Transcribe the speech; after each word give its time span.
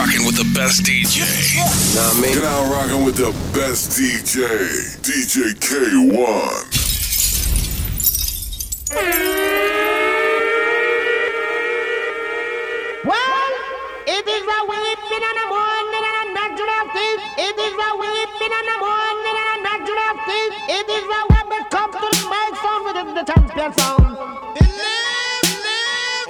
rocking 0.00 0.24
with 0.24 0.36
the 0.36 0.48
best 0.56 0.82
DJ. 0.82 1.20
Nah, 1.94 2.20
me. 2.22 2.32
You're 2.32 2.42
now 2.42 2.72
rocking 2.72 3.04
with 3.04 3.16
the 3.16 3.32
best 3.52 4.00
DJ, 4.00 4.96
DJ 5.04 5.52
Kay-One. 5.60 6.64
Well, 13.04 13.52
it 14.08 14.24
is 14.24 14.44
a 14.56 14.60
weeping 14.72 15.24
and 15.28 15.36
a 15.36 15.46
mourning 15.52 16.04
and 16.08 16.16
a 16.16 16.26
natural 16.32 16.84
thing. 16.96 17.16
It 17.36 17.56
is 17.60 17.76
a 17.76 17.90
weeping 18.00 18.52
and 18.56 18.68
a 18.72 18.76
mourning 18.80 19.36
and 19.36 19.52
a 19.52 19.58
natural 19.68 20.14
thing. 20.24 20.48
It 20.80 20.88
is 20.88 21.06
a 21.12 21.20
when 21.28 21.46
we 21.52 21.60
come 21.68 21.92
to 21.92 22.08
the 22.08 22.22
microphone 22.32 22.82
with 22.88 22.96
the 23.20 23.24
champion 23.28 23.72
sound. 23.76 24.39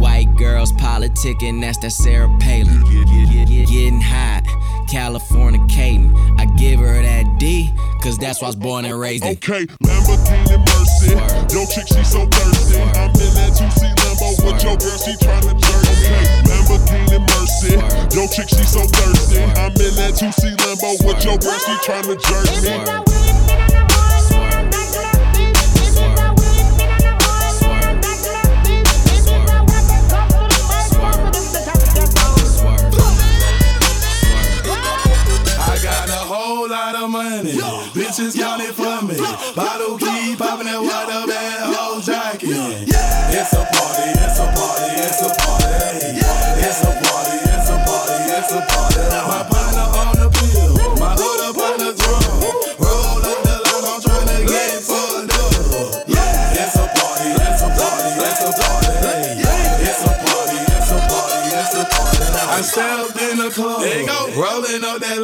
White 0.00 0.34
girls 0.36 0.72
politicking, 0.72 1.60
that's 1.60 1.76
that 1.78 1.92
Sarah 1.92 2.34
Palin. 2.40 2.80
Getting 3.46 4.00
hot, 4.00 4.42
California 4.90 5.60
Caden. 5.68 6.40
I 6.40 6.46
give 6.56 6.80
her 6.80 7.02
that 7.02 7.38
D, 7.38 7.70
cause 8.02 8.16
that's 8.16 8.40
why 8.40 8.46
I 8.46 8.48
was 8.48 8.56
born 8.56 8.86
and 8.86 8.98
raised 8.98 9.24
in. 9.24 9.32
Okay, 9.32 9.66
Lamborghini 9.84 10.56
Mercy. 10.56 11.12
Yo, 11.54 11.66
chick, 11.66 11.86
she 11.86 12.02
so 12.02 12.24
thirsty. 12.26 12.80
I'm 12.80 13.12
in 13.12 13.32
that 13.36 13.52
2C 13.52 13.92
Lambo 14.00 14.28
with 14.44 14.64
your 14.64 14.76
girl, 14.80 14.98
she 14.98 15.12
tryna 15.20 15.52
jerk. 15.60 15.84
Okay, 15.92 16.24
Lamborghini 16.48 17.20
Mercy. 17.20 17.76
Yo, 18.16 18.26
chick, 18.26 18.48
she 18.48 18.64
so 18.64 18.80
thirsty. 18.80 19.42
I'm 19.60 19.76
in 19.76 19.94
that 20.00 20.16
2C 20.16 20.56
Lambo 20.56 20.96
with 21.04 21.24
your 21.24 21.36
girl, 21.36 21.58
she 21.60 21.76
tryna 21.84 22.16
jerk 22.24 22.48
me. 22.64 23.19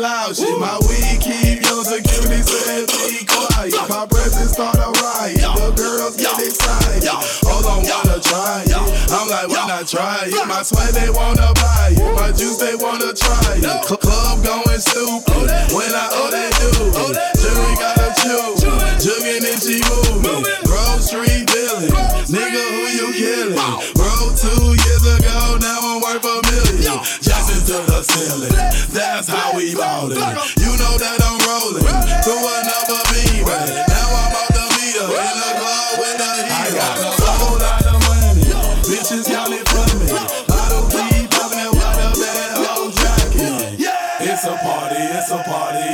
Loud 0.06 0.36
shit. 0.36 0.54
My 0.58 0.78
weed 0.86 1.18
keep 1.18 1.58
your 1.66 1.82
security 1.82 2.40
said 2.46 2.86
be 2.86 3.26
quiet. 3.26 3.74
My 3.90 4.06
presence 4.06 4.52
start 4.54 4.78
a 4.78 4.90
riot, 5.02 5.42
the 5.58 5.74
girls 5.74 6.14
get 6.14 6.38
excited. 6.38 7.10
Hold 7.42 7.66
on, 7.66 7.82
wanna 7.82 8.18
try 8.22 8.62
it? 8.62 8.78
I'm 9.10 9.26
like, 9.26 9.48
why 9.50 9.66
not 9.66 9.88
try 9.90 10.30
it? 10.30 10.46
My 10.46 10.62
sweat 10.62 10.94
they 10.94 11.10
wanna 11.10 11.50
buy 11.58 11.98
it, 11.98 12.06
my 12.14 12.30
juice 12.30 12.58
they 12.62 12.76
wanna 12.78 13.10
try 13.12 13.58
it. 13.58 13.66
Cl- 13.66 13.98
Club 14.06 14.44
going 14.46 14.78
stupid 14.78 15.50
when 15.74 15.90
I 15.90 16.06
owe 16.14 16.30
that 16.30 16.52
dude. 16.62 16.94
Jury 17.42 17.74
gotta 17.82 18.08
choose, 18.22 18.62
jugging 19.02 19.42
and 19.42 19.58
she 19.58 19.82
moving. 19.90 20.46
Grocery 20.62 21.42
dealing, 21.50 21.90
nigga 22.30 22.62
who 22.62 22.82
you 22.94 23.08
killing? 23.10 23.58
Bro, 23.98 24.38
two 24.38 24.64
years 24.86 25.04
ago, 25.18 25.58
now 25.58 25.78
I'm 25.82 25.98
worth 25.98 26.22
a 26.22 26.36
million. 26.46 26.98
Jackson 27.18 27.60
to 27.70 27.76
the 27.90 28.00
ceiling, 28.06 28.54
that's 29.26 29.42
how 29.42 29.56
we 29.56 29.74
ballin'. 29.74 30.16
You 30.62 30.72
know 30.78 30.94
that 31.02 31.18
I'm 31.18 31.38
rolling 31.42 31.82
through 32.22 32.46
another 32.46 33.00
beam. 33.10 33.42
Now 33.42 34.06
I'm 34.06 34.34
out 34.38 34.50
the 34.54 34.64
meter 34.78 35.06
in 35.10 35.34
the 35.42 35.50
club 35.58 35.98
with 35.98 36.16
the 36.18 36.30
heat. 36.46 36.54
I 36.54 36.70
got 36.70 36.94
a 37.02 37.32
whole 37.42 37.58
lot 37.58 37.82
of 37.86 37.98
money, 38.06 38.46
bitches 38.86 39.26
count 39.26 39.52
it 39.52 39.66
for 39.66 39.86
me. 39.98 40.06
Bottle 40.46 40.86
keep 40.90 41.30
popping 41.30 41.58
that 41.58 41.72
water 41.74 42.14
bad 42.22 42.54
whole 42.66 42.90
jacket. 42.90 43.82
It's 44.22 44.44
a 44.44 44.54
party, 44.62 44.96
it's 44.96 45.30
a 45.30 45.42
party, 45.42 45.42
it's 45.42 45.42
a 45.42 45.42
party. 45.42 45.85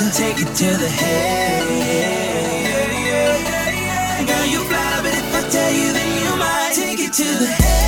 To 0.00 0.10
take 0.12 0.40
it 0.40 0.48
to 0.56 0.64
the 0.64 0.88
head. 0.88 1.68
Girl, 4.26 4.46
you 4.46 4.60
fly, 4.64 5.00
but 5.02 5.12
if 5.12 5.34
I 5.34 5.48
tell 5.50 5.72
you, 5.72 5.92
then 5.92 6.24
you 6.24 6.36
might 6.38 6.72
take 6.74 7.00
it 7.00 7.12
to 7.12 7.24
the 7.24 7.46
head. 7.46 7.79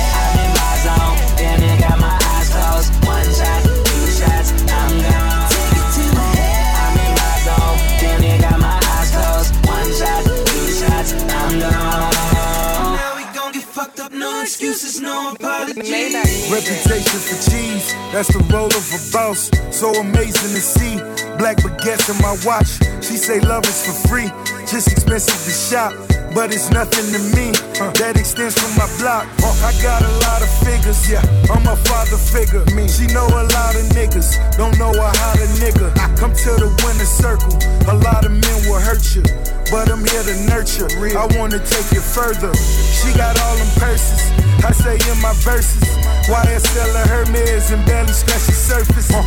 Reputation 15.75 17.19
for 17.19 17.49
cheese, 17.49 17.93
that's 18.11 18.31
the 18.31 18.45
role 18.53 18.67
of 18.67 18.85
a 18.93 19.11
boss. 19.11 19.49
So 19.75 19.91
amazing 19.93 20.53
to 20.53 20.61
see. 20.61 20.97
Black 21.37 21.57
baguettes 21.57 22.13
in 22.13 22.21
my 22.21 22.37
watch. 22.45 22.77
She 23.03 23.17
say 23.17 23.39
love 23.39 23.65
is 23.65 23.83
for 23.85 24.07
free, 24.07 24.29
just 24.67 24.91
expensive 24.91 25.33
to 25.33 25.51
shop 25.51 26.12
but 26.33 26.53
it's 26.53 26.69
nothing 26.69 27.05
to 27.13 27.21
me. 27.37 27.53
Uh, 27.77 27.93
that 28.01 28.17
extends 28.17 28.57
from 28.57 28.73
my 28.73 28.89
block. 28.97 29.29
Uh, 29.41 29.53
I 29.65 29.71
got 29.81 30.01
a 30.01 30.11
lot 30.25 30.41
of 30.41 30.49
figures, 30.65 31.09
yeah. 31.09 31.21
I'm 31.53 31.65
a 31.69 31.77
father 31.85 32.17
figure. 32.17 32.65
Me, 32.73 32.89
she 32.89 33.05
know 33.13 33.25
a 33.29 33.45
lot 33.53 33.73
of 33.77 33.85
niggas, 33.93 34.37
don't 34.57 34.77
know 34.77 34.91
a 34.91 35.07
how 35.17 35.33
to 35.37 35.47
nigga. 35.61 35.93
I 35.97 36.09
come 36.17 36.33
to 36.33 36.51
the 36.57 36.69
winner 36.81 37.07
circle. 37.07 37.53
A 37.89 37.95
lot 38.01 38.25
of 38.25 38.33
men 38.33 38.57
will 38.65 38.81
hurt 38.81 39.05
you, 39.13 39.23
but 39.69 39.89
I'm 39.89 40.01
here 40.01 40.25
to 40.25 40.35
nurture. 40.49 40.89
Real. 40.97 41.17
I 41.17 41.29
wanna 41.37 41.61
take 41.61 41.89
it 41.93 42.03
further. 42.03 42.53
She 42.53 43.13
got 43.13 43.37
all 43.39 43.55
them 43.57 43.71
purses. 43.77 44.33
I 44.65 44.71
say 44.71 44.97
in 44.97 45.17
my 45.21 45.33
verses. 45.45 45.83
YSL 46.23 46.95
and 46.95 47.09
Hermes 47.09 47.71
and 47.71 47.85
barely 47.85 48.13
scratch 48.13 48.47
the 48.47 48.55
surface. 48.55 49.11
Uh, 49.11 49.21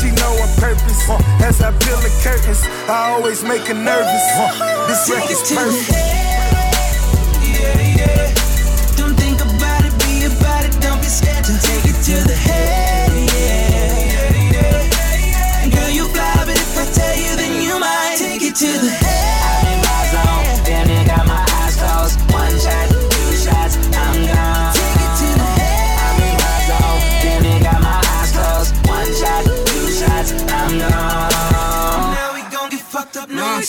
she 0.00 0.10
know 0.16 0.32
her 0.40 0.52
purpose. 0.56 1.08
Uh, 1.08 1.20
as 1.44 1.60
I 1.60 1.70
peel 1.84 2.00
the 2.00 2.12
curtains, 2.24 2.64
I 2.88 3.12
always 3.12 3.44
make 3.44 3.68
her 3.68 3.74
nervous. 3.74 4.24
Uh, 4.32 4.86
this 4.88 5.10
record's 5.10 5.52
perfect. 5.52 6.17
To 12.08 12.14
the 12.26 12.34
head. 12.34 13.10
Yeah. 13.34 14.88
Girl, 15.68 15.90
you 15.90 16.08
fly, 16.08 16.42
but 16.46 16.56
if 16.56 16.78
I 16.78 16.86
tell 16.90 17.14
you, 17.14 17.36
then 17.36 17.60
you 17.62 17.78
might 17.78 18.16
take 18.16 18.40
it 18.40 18.54
to 18.54 18.66
the 18.66 18.88
head. 18.88 19.07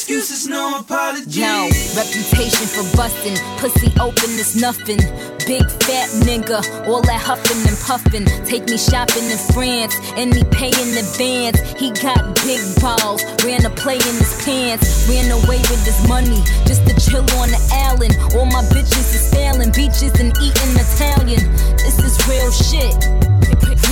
Excuses, 0.10 0.48
no 0.48 0.80
apologies. 0.80 1.38
Yo, 1.38 1.70
reputation 1.94 2.66
for 2.66 2.82
busting, 2.98 3.38
pussy 3.58 3.94
open 4.02 4.30
is 4.42 4.56
nothing 4.56 4.98
big 5.46 5.62
fat 5.86 6.10
nigga, 6.26 6.66
all 6.88 7.02
that 7.02 7.22
huffing 7.22 7.62
and 7.70 7.78
puffing. 7.86 8.26
Take 8.44 8.66
me 8.66 8.78
shopping 8.78 9.30
in 9.30 9.38
France, 9.54 9.94
and 10.18 10.34
he 10.34 10.44
pay 10.46 10.74
in 10.74 10.98
advance. 10.98 11.62
He 11.78 11.92
got 11.94 12.34
big 12.42 12.58
balls, 12.82 13.22
ran 13.46 13.64
a 13.66 13.70
play 13.70 14.02
in 14.02 14.16
his 14.18 14.34
pants, 14.44 15.06
ran 15.08 15.30
away 15.30 15.62
with 15.70 15.86
his 15.86 16.02
money 16.08 16.42
just 16.66 16.90
to 16.90 16.94
chill 16.98 17.26
on 17.38 17.54
the 17.54 17.62
island. 17.70 18.18
All 18.34 18.50
my 18.50 18.66
bitches 18.74 19.14
is 19.14 19.30
failing 19.30 19.70
beaches 19.72 20.18
and 20.18 20.34
eating 20.42 20.74
Italian. 20.74 21.46
This 21.86 22.02
is 22.02 22.18
real 22.26 22.50
shit, 22.50 22.98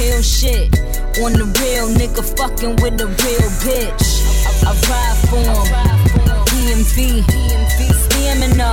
real 0.02 0.22
shit. 0.26 0.74
On 1.22 1.34
the 1.34 1.46
real 1.62 1.90
nigga 1.94 2.26
fucking 2.38 2.76
with 2.82 3.02
a 3.02 3.06
real 3.06 3.50
bitch. 3.62 4.27
I, 4.66 4.74
ride 4.90 5.18
for 5.30 5.38
him. 5.38 5.56
DMV, 6.58 7.24
stamina, 8.04 8.70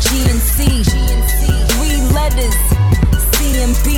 GNC 0.00 0.58
three 1.72 2.00
letters, 2.12 2.56
CMB, 3.34 3.88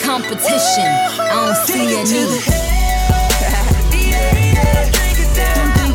competition. 0.00 0.88
I 1.18 1.32
don't 1.32 1.56
see 1.66 1.84
a 1.94 2.04
need. 2.04 2.42
Don't 5.36 5.72
think 5.74 5.94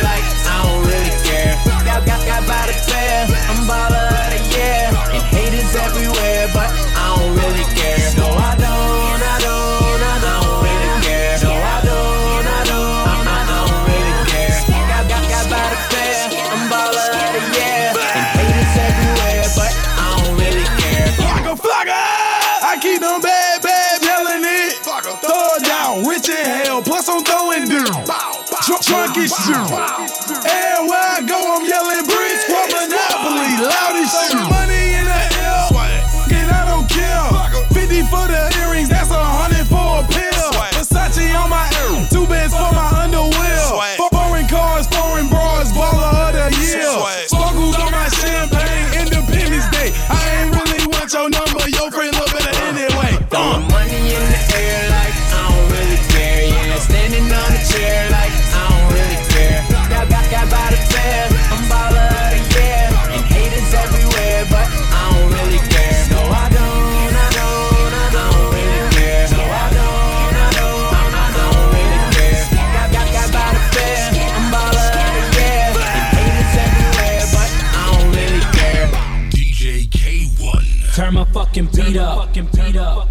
fucking 81.81 82.47
beat 82.53 82.77
up. 82.77 83.09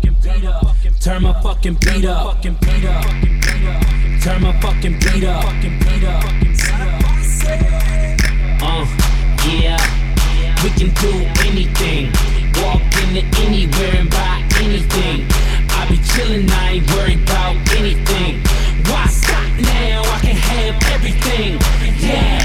Turn 1.00 1.22
my 1.22 1.32
fucking 1.42 1.76
beat 1.80 2.04
up. 2.04 2.42
Turn 4.22 4.42
my 4.42 4.60
fucking 4.60 4.98
beat 4.98 5.24
up. 5.24 5.44
Uh, 8.62 8.86
yeah. 9.48 9.78
We 10.62 10.70
can 10.70 10.90
do 10.94 11.10
anything. 11.46 12.12
Walk 12.62 12.82
into 13.02 13.22
anywhere 13.40 13.96
and 13.96 14.10
buy 14.10 14.46
anything. 14.56 15.26
I 15.70 15.86
be 15.88 15.96
chillin', 15.96 16.50
I 16.50 16.70
ain't 16.72 16.90
worried 16.92 17.22
about 17.22 17.56
anything. 17.76 18.42
Why 18.86 19.06
stop 19.06 19.48
now? 19.58 20.02
I 20.02 20.18
can 20.20 20.36
have 20.36 20.82
everything. 20.92 21.58
Yeah, 21.98 22.39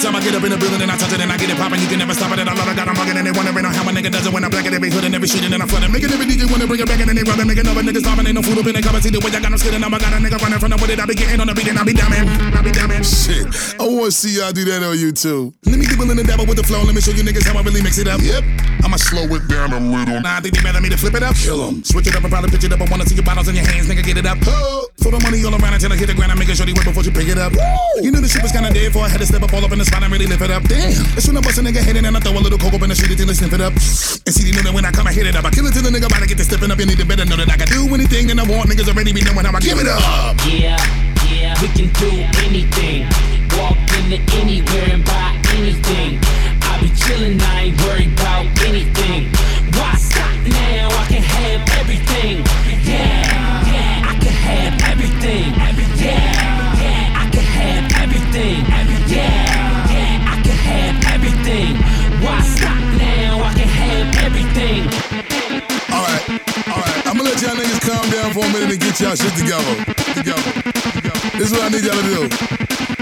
time 0.00 0.16
I 0.16 0.20
get 0.24 0.34
up 0.34 0.42
in 0.42 0.50
the 0.50 0.56
building 0.56 0.80
and 0.80 0.90
I 0.90 0.96
touch 0.96 1.12
it 1.12 1.20
and 1.20 1.30
I 1.30 1.36
get 1.36 1.52
it 1.52 1.56
popping, 1.60 1.80
you 1.80 1.86
can 1.86 2.00
never 2.00 2.14
stop 2.16 2.32
it. 2.32 2.40
And 2.40 2.48
I 2.48 2.54
love 2.56 2.68
it, 2.68 2.76
got 2.76 2.88
them 2.88 2.96
bugging 2.96 3.20
and 3.20 3.26
they 3.28 3.34
wondering 3.36 3.64
how 3.68 3.84
my 3.84 3.92
nigga 3.92 4.10
does 4.10 4.24
it 4.26 4.32
when 4.32 4.44
I 4.44 4.48
black 4.48 4.64
it 4.64 4.72
every 4.72 4.90
hood 4.90 5.04
and 5.04 5.14
every 5.14 5.28
street 5.28 5.44
and 5.44 5.52
then 5.52 5.60
I 5.60 5.66
flood 5.68 5.84
it. 5.84 5.92
Making 5.92 6.10
every 6.16 6.24
DJ 6.24 6.48
wanna 6.48 6.66
bring 6.66 6.80
it 6.80 6.88
back 6.88 7.00
and 7.00 7.08
then 7.12 7.16
they 7.20 7.24
rub 7.24 7.38
it, 7.38 7.44
making 7.44 7.68
other 7.68 7.84
niggas 7.84 8.00
stopping. 8.00 8.26
Ain't 8.26 8.34
no 8.34 8.42
food 8.42 8.58
up 8.58 8.66
in 8.66 8.74
the 8.74 8.82
cupboard. 8.82 9.02
See 9.04 9.12
the 9.12 9.20
way 9.20 9.28
I 9.28 9.40
got 9.44 9.52
them 9.52 9.60
skidding. 9.60 9.80
Now 9.84 9.92
I 9.92 10.00
got 10.00 10.16
a 10.16 10.18
nigga 10.18 10.40
running 10.40 10.58
from 10.58 10.70
the 10.72 10.78
with 10.80 10.90
it. 10.90 10.98
I 11.00 11.04
be 11.04 11.14
getting 11.14 11.40
on 11.40 11.46
the 11.46 11.54
beat 11.54 11.68
and 11.68 11.78
I 11.78 11.84
be 11.84 11.92
man. 11.92 12.24
I 12.56 12.60
be 12.64 12.72
down. 12.72 12.88
Shit, 13.04 13.46
I 13.76 13.84
wanna 13.84 14.10
see 14.10 14.40
y'all 14.40 14.52
do 14.52 14.64
that 14.64 14.80
on 14.80 14.96
YouTube. 14.96 15.52
Let 15.68 15.76
me 15.78 15.84
dibble 15.84 16.08
in 16.10 16.16
the 16.16 16.24
dabble 16.24 16.48
with 16.48 16.56
the 16.56 16.64
flow. 16.64 16.80
Let 16.82 16.96
me 16.96 17.00
show 17.04 17.12
you 17.12 17.22
niggas 17.22 17.44
how 17.44 17.58
I 17.58 17.62
really 17.62 17.84
mix 17.84 18.00
it 18.00 18.08
up. 18.08 18.20
Yep, 18.24 18.42
I'ma 18.82 18.96
slow 18.96 19.28
it 19.28 19.44
down 19.48 19.72
a 19.76 19.80
little. 19.80 20.20
Nah, 20.24 20.38
I 20.38 20.40
think 20.40 20.56
they 20.56 20.62
better 20.64 20.80
me 20.80 20.88
to 20.88 20.96
flip 20.96 21.14
it 21.14 21.22
up. 21.22 21.36
Kill 21.36 21.60
'em. 21.60 21.84
Switch 21.84 22.08
it 22.08 22.16
up 22.16 22.24
and 22.24 22.32
probably 22.32 22.50
pitch 22.50 22.64
it 22.64 22.72
up. 22.72 22.80
I 22.80 22.88
wanna 22.88 23.06
see 23.06 23.14
your 23.14 23.24
bottles 23.24 23.48
in 23.48 23.54
your 23.54 23.68
hands, 23.68 23.86
nigga. 23.86 24.02
Get 24.02 24.16
it 24.16 24.26
up. 24.26 24.40
Throw 24.40 25.12
the 25.12 25.20
money 25.20 25.44
all 25.44 25.54
around 25.54 25.74
until 25.76 25.92
I 25.92 25.96
hit 25.96 26.08
the 26.08 26.14
ground. 26.14 26.32
I'm 26.32 26.38
making 26.38 26.56
sure 26.56 26.66
they 26.66 26.72
work 26.72 26.84
before 26.84 27.04
you 27.04 27.12
pick 27.12 27.28
it 27.28 27.38
up. 27.38 27.52
You 28.02 28.10
knew 28.10 28.20
the 28.20 28.28
shit 28.28 28.42
was 28.42 28.52
kinda 28.52 28.72
dead 28.72 28.92
for 28.92 29.04
I 29.04 29.08
had 29.08 29.20
to 29.20 29.26
step 29.26 29.42
up 29.42 29.52
all 29.52 29.64
up 29.64 29.72
in 29.72 29.78
the 29.78 29.89
spot 29.90 30.02
and 30.06 30.12
really 30.12 30.26
lift 30.30 30.42
it 30.42 30.50
up. 30.50 30.62
Damn. 30.70 30.94
That's 31.18 31.26
when 31.26 31.36
I 31.36 31.42
bust 31.42 31.58
a 31.58 31.62
nigga 31.62 31.82
head 31.82 31.96
in 31.98 32.04
and 32.06 32.16
I 32.16 32.20
throw 32.20 32.38
a 32.38 32.38
little 32.38 32.58
coke 32.58 32.74
up 32.74 32.82
in 32.82 32.88
the 32.88 32.94
street 32.94 33.10
until 33.10 33.26
they 33.26 33.34
sniff 33.34 33.52
it 33.52 33.60
up. 33.60 33.74
And 33.74 34.30
see, 34.30 34.46
they 34.46 34.54
know 34.54 34.62
that 34.62 34.74
when 34.74 34.86
I 34.86 34.92
come, 34.94 35.06
I 35.10 35.12
hit 35.12 35.26
it 35.26 35.34
up. 35.34 35.44
I 35.44 35.50
kill 35.50 35.66
it 35.66 35.74
till 35.74 35.82
the 35.82 35.90
nigga 35.90 36.06
about 36.06 36.22
to 36.22 36.28
get 36.30 36.38
to 36.38 36.46
stepping 36.46 36.70
up. 36.70 36.78
You 36.78 36.86
need 36.86 37.02
to 37.02 37.06
better 37.06 37.26
know 37.26 37.36
that 37.36 37.50
I 37.50 37.58
can 37.58 37.66
do 37.66 37.90
anything 37.90 38.30
that 38.30 38.38
I 38.38 38.46
want. 38.46 38.70
Niggas 38.70 38.86
already 38.86 39.12
be 39.12 39.26
knowing 39.26 39.44
how 39.44 39.50
I 39.50 39.60
give 39.60 39.82
it 39.82 39.90
up. 39.90 40.38
Yeah, 40.46 40.78
yeah, 41.26 41.58
we 41.58 41.66
can 41.74 41.90
do 41.98 42.10
anything. 42.46 43.10
Walk 43.58 43.76
into 43.98 44.22
anywhere 44.38 44.94
and 44.94 45.02
buy 45.02 45.34
anything. 45.58 46.22
I 46.62 46.78
be 46.78 46.88
chillin', 46.94 47.42
I 47.42 47.74
ain't 47.74 47.76
worried 47.82 48.14
about 48.14 48.46
anything. 48.70 49.34
Why 49.74 49.98
stop 49.98 50.30
now? 50.46 50.86
I 50.86 51.04
can 51.10 51.24
have 51.26 51.66
everything. 51.82 52.46
Yeah, 52.86 53.26
yeah, 53.66 54.06
I 54.06 54.14
can 54.22 54.34
have 54.46 54.74
everything. 54.94 55.50
Yeah, 55.98 56.30
yeah, 56.78 57.22
I 57.22 57.26
can 57.34 57.42
have 57.42 57.86
everything. 58.06 58.62
Yeah, 59.10 59.69
Alright, 65.90 66.24
alright. 66.68 67.06
I'ma 67.06 67.22
let 67.22 67.40
y'all 67.42 67.56
niggas 67.56 67.80
calm 67.80 68.10
down 68.10 68.32
for 68.32 68.44
a 68.44 68.52
minute 68.52 68.70
and 68.70 68.80
get 68.80 69.00
y'all 69.00 69.16
shit 69.16 69.34
together. 69.34 69.74
This 71.38 71.50
is 71.50 71.52
what 71.52 71.62
I 71.62 71.68
need 71.68 71.84
y'all 71.84 71.96
to 71.96 72.02
do. 72.02 72.28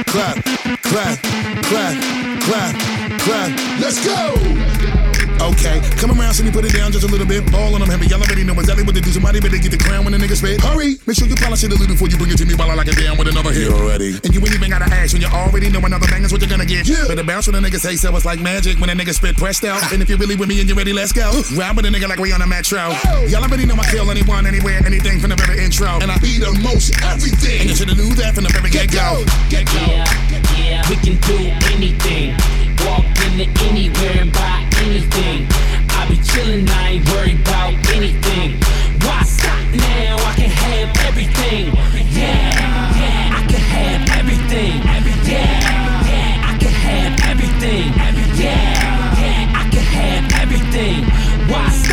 Clap, 0.05 0.37
clap, 0.83 1.19
clap, 1.65 1.97
clap, 2.43 2.75
clap. 3.21 3.81
Let's 3.81 4.05
go! 4.05 5.08
Okay, 5.39 5.81
come 5.97 6.11
around, 6.19 6.35
so 6.35 6.43
me 6.45 6.51
put 6.51 6.65
it 6.65 6.75
down 6.75 6.91
just 6.93 7.05
a 7.07 7.11
little 7.11 7.27
bit. 7.27 7.47
Ball 7.51 7.75
on 7.75 7.81
them 7.81 7.89
heavy, 7.89 8.07
y'all 8.07 8.21
already 8.21 8.45
know 8.45 8.53
exactly 8.59 8.85
what 8.85 8.95
to 8.95 9.01
do. 9.01 9.11
Somebody 9.11 9.41
better 9.41 9.57
get 9.57 9.71
the 9.71 9.79
crown 9.79 10.05
when 10.05 10.13
the 10.13 10.19
nigga 10.19 10.37
spit. 10.37 10.61
Hurry, 10.61 10.99
make 11.07 11.17
sure 11.17 11.27
you 11.27 11.37
polish 11.37 11.63
it 11.65 11.71
a 11.73 11.77
little 11.79 11.87
before 11.95 12.09
you 12.09 12.19
bring 12.19 12.31
it 12.31 12.39
to 12.39 12.47
me 12.47 12.55
while 12.55 12.71
I 12.71 12.75
lock 12.75 12.89
it 12.89 12.99
down 12.99 13.17
with 13.17 13.29
another 13.29 13.53
hit. 13.53 13.71
You 13.71 13.73
already. 13.73 14.19
And 14.25 14.35
you 14.35 14.41
ain't 14.43 14.55
even 14.55 14.71
gotta 14.71 14.91
ask 14.91 15.13
when 15.15 15.23
you 15.23 15.29
already 15.31 15.71
know 15.71 15.81
another 15.81 16.07
bang 16.11 16.25
is 16.25 16.33
what 16.33 16.41
you're 16.43 16.51
gonna 16.51 16.67
get. 16.67 16.87
Yeah. 16.89 17.07
Better 17.07 17.25
bounce 17.25 17.47
when 17.47 17.55
the 17.55 17.63
nigga 17.63 17.79
say 17.79 17.97
so. 17.97 18.15
It's 18.17 18.25
like 18.27 18.41
magic 18.41 18.79
when 18.79 18.91
a 18.91 18.95
nigga 18.95 19.15
spit 19.15 19.37
pressed 19.37 19.65
out. 19.65 19.81
and 19.93 20.03
if 20.03 20.09
you're 20.09 20.19
really 20.19 20.37
with 20.37 20.49
me 20.49 20.61
and 20.61 20.69
you're 20.69 20.77
ready, 20.77 20.93
let's 20.93 21.13
go. 21.13 21.31
Uh. 21.31 21.43
Ride 21.57 21.77
with 21.77 21.87
a 21.87 21.91
nigga 21.91 22.09
like 22.09 22.19
we 22.19 22.33
on 22.33 22.43
a 22.43 22.47
metro. 22.47 22.91
Y'all 23.31 23.43
already 23.43 23.65
know 23.65 23.75
I 23.79 23.87
kill 23.91 24.11
anyone, 24.11 24.47
anywhere, 24.47 24.83
anything 24.85 25.21
from 25.21 25.31
the 25.31 25.37
very 25.37 25.63
intro. 25.65 26.03
And 26.03 26.11
I 26.11 26.19
Be 26.19 26.39
the 26.39 26.53
most 26.67 26.93
everything. 27.03 27.63
and 27.63 27.71
you 27.71 27.77
should've 27.77 27.97
knew 27.97 28.11
that 28.19 28.35
from 28.35 28.45
the 28.45 28.51
very 28.51 28.71
get 28.71 28.91
go. 28.91 29.25
Get 29.49 29.67
go. 29.67 29.81
Yeah, 29.87 30.05
yeah, 30.59 30.91
we 30.91 30.97
can 30.97 31.17
do 31.25 31.39
anything. 31.73 32.58
Walk 32.85 33.05
into 33.27 33.47
anywhere 33.69 34.23
and 34.23 34.33
buy 34.33 34.67
anything. 34.85 35.47
I 35.91 36.07
be 36.09 36.17
chillin', 36.17 36.69
I 36.69 36.89
ain't 36.89 37.09
worried 37.11 37.41
about 37.41 37.75
anything. 37.97 38.61
Why 39.05 39.23
stop 39.23 39.59
now? 39.75 40.17
I 40.31 40.35
can 40.37 40.51
have 40.51 40.91
everything. 41.09 41.73
Yeah, 42.13 42.55
yeah, 43.01 43.39
I 43.39 43.47
can 43.51 43.63
have 43.77 44.03
everything. 44.21 44.75
Yeah, 45.27 45.51
yeah, 46.09 46.51
I 46.51 46.59
can 46.59 46.73
have 46.87 47.15
everything. 47.31 47.93
Yeah, 48.39 49.19
yeah, 49.23 49.61
I 49.61 49.69
can 49.71 49.87
have 49.99 50.25
everything. 50.43 51.05
Why 51.51 51.69
stop? 51.71 51.88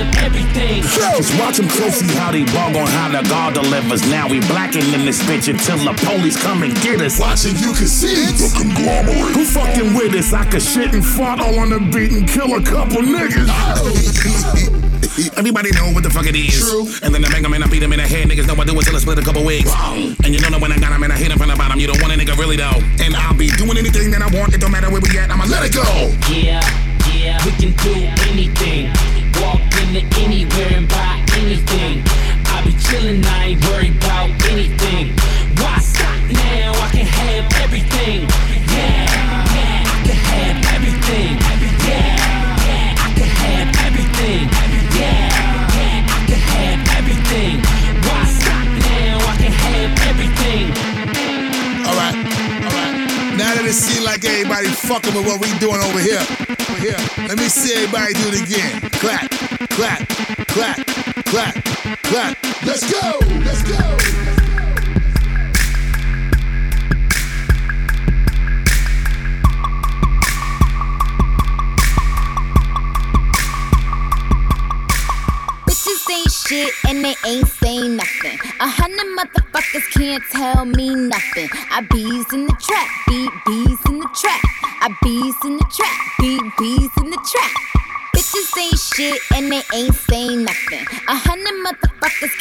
I 0.00 0.24
everything. 0.24 0.82
Just 0.82 1.38
watch 1.38 1.56
them 1.58 1.68
closely 1.68 2.08
how 2.16 2.32
they 2.32 2.44
bog 2.44 2.76
on 2.76 2.86
how 2.86 3.08
the 3.12 3.26
God 3.28 3.54
delivers. 3.54 4.02
Now 4.08 4.28
we 4.28 4.40
blacking 4.40 4.86
in 4.94 5.04
this 5.04 5.22
bitch 5.22 5.48
until 5.48 5.76
the 5.78 5.92
police 6.06 6.40
come 6.40 6.62
and 6.62 6.74
get 6.80 7.00
us. 7.00 7.20
Watching 7.20 7.56
you 7.56 7.72
can 7.76 7.86
see 7.86 8.24
it. 8.28 8.34
The 8.40 8.48
conglomerate. 8.56 9.36
Who 9.36 9.44
fucking 9.44 9.94
with 9.94 10.14
us? 10.14 10.32
I 10.32 10.44
could 10.48 10.62
shit 10.62 10.94
and 10.94 11.04
fart 11.04 11.40
all 11.40 11.58
on 11.58 11.70
the 11.70 11.80
beat 11.92 12.12
and 12.12 12.26
kill 12.28 12.54
a 12.54 12.62
couple 12.62 13.02
niggas. 13.02 13.48
Everybody 15.36 15.70
know 15.72 15.92
what 15.92 16.02
the 16.02 16.08
fuck 16.10 16.26
it 16.26 16.36
is. 16.36 16.56
True. 16.56 16.88
And 17.02 17.14
then 17.14 17.24
I 17.24 17.28
bang 17.28 17.44
'em 17.44 17.52
and 17.52 17.64
I 17.64 17.66
beat 17.68 17.82
'em 17.82 17.92
in 17.92 17.98
the 17.98 18.06
head. 18.08 18.28
Niggas 18.28 18.46
know 18.46 18.54
I 18.56 18.64
do 18.64 18.78
it 18.78 18.84
till 18.84 18.96
I 18.96 19.00
split 19.00 19.18
a 19.18 19.22
couple 19.22 19.44
wigs. 19.44 19.70
And 20.24 20.32
you 20.32 20.40
know 20.40 20.48
that 20.48 20.60
when 20.60 20.72
I 20.72 20.78
got 20.78 20.92
'em 20.92 21.02
and 21.02 21.12
I 21.12 21.16
hit 21.16 21.30
'em 21.30 21.38
from 21.38 21.48
the 21.48 21.56
bottom, 21.56 21.78
you 21.78 21.86
don't 21.86 22.00
want 22.00 22.14
a 22.14 22.16
nigga 22.16 22.38
really 22.38 22.56
though. 22.56 22.80
And 23.04 23.14
I'll 23.14 23.34
be 23.34 23.48
doing 23.50 23.76
anything 23.76 24.10
that 24.12 24.22
I 24.22 24.28
want. 24.28 24.54
It 24.54 24.60
don't 24.60 24.70
matter 24.72 24.88
where 24.88 25.00
we 25.02 25.18
at. 25.18 25.30
I'ma 25.30 25.44
let 25.44 25.64
it 25.64 25.74
go. 25.74 25.84
Yeah, 26.32 26.64
yeah, 27.12 27.44
we 27.44 27.52
can 27.52 27.72
do 27.84 27.92
anything. 28.30 28.92
Walk 29.42 29.60
into 29.96 30.20
anywhere 30.20 30.72
and 30.76 30.88
buy 30.88 31.18
anything. 31.34 32.02
I 32.46 32.62
be 32.64 32.72
chillin', 32.78 33.24
I 33.26 33.44
ain't 33.46 33.64
worried 33.66 33.96
about 33.96 34.30
anything. 34.46 35.14
Why 35.58 35.78
stop 35.78 36.14
now? 36.30 36.72
I 36.78 36.88
can 36.94 37.06
have 37.06 37.46
everything. 37.64 38.22
Yeah, 38.70 39.10
yeah, 39.56 39.82
I 39.90 40.02
can 40.06 40.18
have 40.30 40.58
everything. 40.74 41.32
Yeah, 41.90 42.14
yeah, 42.66 43.02
I 43.02 43.10
can 43.18 43.30
have 43.42 43.70
everything. 43.86 44.42
Yeah, 44.94 45.26
yeah, 45.74 46.06
I 46.06 46.20
can 46.28 46.42
have 46.54 46.80
everything. 46.98 47.54
Why 48.06 48.22
stop 48.30 48.66
now? 48.86 49.18
I 49.26 49.34
can 49.42 49.52
have 49.52 49.90
everything. 50.06 50.64
Alright, 51.82 52.14
alright. 52.62 52.94
Now 53.34 53.50
that 53.58 53.64
it 53.66 53.74
seems 53.74 54.04
like 54.04 54.24
everybody 54.24 54.68
fucking 54.68 55.14
with 55.14 55.26
what 55.26 55.40
we 55.40 55.50
doing 55.58 55.80
over 55.82 55.98
here. 55.98 56.22
Over 56.70 56.78
here. 56.78 57.00
Let 57.26 57.38
me 57.38 57.48
see 57.48 57.74
everybody 57.74 58.14
do 58.14 58.28
it 58.30 58.42
again. 58.46 58.90
Clap, 59.00 59.30
clap, 59.70 60.08
clap, 60.48 60.86
clap, 61.26 61.64
clap. 62.02 62.36
Let's 62.64 62.90
go! 62.90 63.18
Let's 63.44 63.62
go! 63.62 63.96
Bitches 75.66 76.10
ain't 76.10 76.32
shit 76.32 76.72
and 76.88 77.04
they 77.04 77.14
ain't 77.26 77.48
saying 77.48 77.96
nothing. 77.96 78.38
A 78.60 78.68
hundred 78.68 79.06
motherfuckers 79.18 79.90
can't 79.92 80.22
tell 80.30 80.64
me 80.64 80.94
nothing. 80.94 81.48
I 81.70 81.80
bees 81.90 82.32
in 82.32 82.46
the 82.46 82.56
trap, 82.60 82.88
beat 83.08 83.30
bees 83.46 83.78
in 83.88 84.00
the 84.00 84.08
trap. 84.20 84.40
I 84.82 84.94
bees 85.02 85.34
in 85.44 85.56
the 85.56 85.64
trap, 85.74 85.96
beat 86.20 86.42
bees 86.58 86.90
in 87.02 87.10
the 87.10 87.16
trap. 87.16 87.79
Bitches 88.40 88.58
ain't 88.58 88.78
shit 88.78 89.20
and 89.34 89.52
they 89.52 89.62
ain't 89.74 89.94
saying 89.94 90.44
nothing. 90.44 90.86
A 91.08 91.16
hundred 91.16 91.54
motherfuckers 91.64 91.89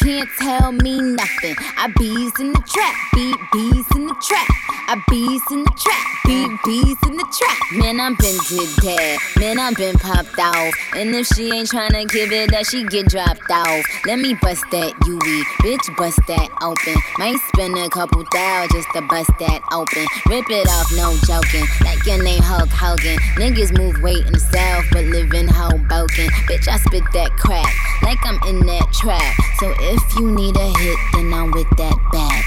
can't 0.09 0.29
tell 0.39 0.71
me 0.71 0.99
nothing. 0.99 1.55
I 1.77 1.91
bees 1.97 2.31
in 2.39 2.53
the 2.53 2.63
trap, 2.65 2.95
beat 3.13 3.37
bees 3.51 3.85
in 3.95 4.07
the 4.07 4.15
trap. 4.21 4.47
I 4.87 4.95
bees 5.07 5.41
in 5.51 5.63
the 5.63 5.73
trap, 5.77 6.05
beat 6.25 6.49
bees 6.65 6.97
in 7.05 7.17
the 7.17 7.27
trap. 7.29 7.57
Man, 7.73 7.99
I'm 7.99 8.15
been 8.15 8.37
did 8.49 8.69
that. 8.81 9.17
Man, 9.37 9.59
I'm 9.59 9.73
been 9.75 9.95
popped 9.99 10.39
off. 10.39 10.73
And 10.95 11.13
if 11.13 11.27
she 11.27 11.51
ain't 11.51 11.69
tryna 11.69 12.09
give 12.09 12.31
it 12.31 12.49
that, 12.51 12.65
she 12.65 12.85
get 12.85 13.07
dropped 13.07 13.51
off. 13.51 13.85
Let 14.05 14.19
me 14.19 14.33
bust 14.41 14.63
that 14.71 14.93
UE, 15.05 15.43
bitch, 15.61 15.95
bust 15.95 16.19
that 16.27 16.49
open. 16.61 16.95
Might 17.19 17.37
spend 17.53 17.77
a 17.77 17.89
couple 17.89 18.23
thou 18.31 18.67
just 18.71 18.87
to 18.95 19.01
bust 19.01 19.31
that 19.39 19.61
open. 19.71 20.05
Rip 20.25 20.49
it 20.49 20.67
off, 20.67 20.89
no 20.97 21.13
joking. 21.27 21.67
Like 21.83 22.03
your 22.05 22.23
name 22.23 22.41
Hulk 22.41 22.69
Hogan. 22.71 23.19
Niggas 23.37 23.77
move 23.77 24.01
weight 24.01 24.25
in 24.25 24.33
the 24.33 24.39
south, 24.39 24.85
but 24.91 25.05
live 25.05 25.33
in 25.33 25.47
Hoboken. 25.47 26.29
Bitch, 26.47 26.67
I 26.67 26.77
spit 26.77 27.03
that 27.13 27.31
crack 27.37 27.69
like 28.01 28.25
I'm 28.25 28.39
in 28.47 28.65
that 28.65 28.91
trap. 28.91 29.49
So 29.58 29.74
if 29.79 30.15
you 30.15 30.32
need 30.32 30.56
a 30.56 30.70
hit, 30.79 31.00
then 31.13 31.34
I'm 31.34 31.51
with 31.51 31.70
that 31.77 31.98
bag. 32.12 32.44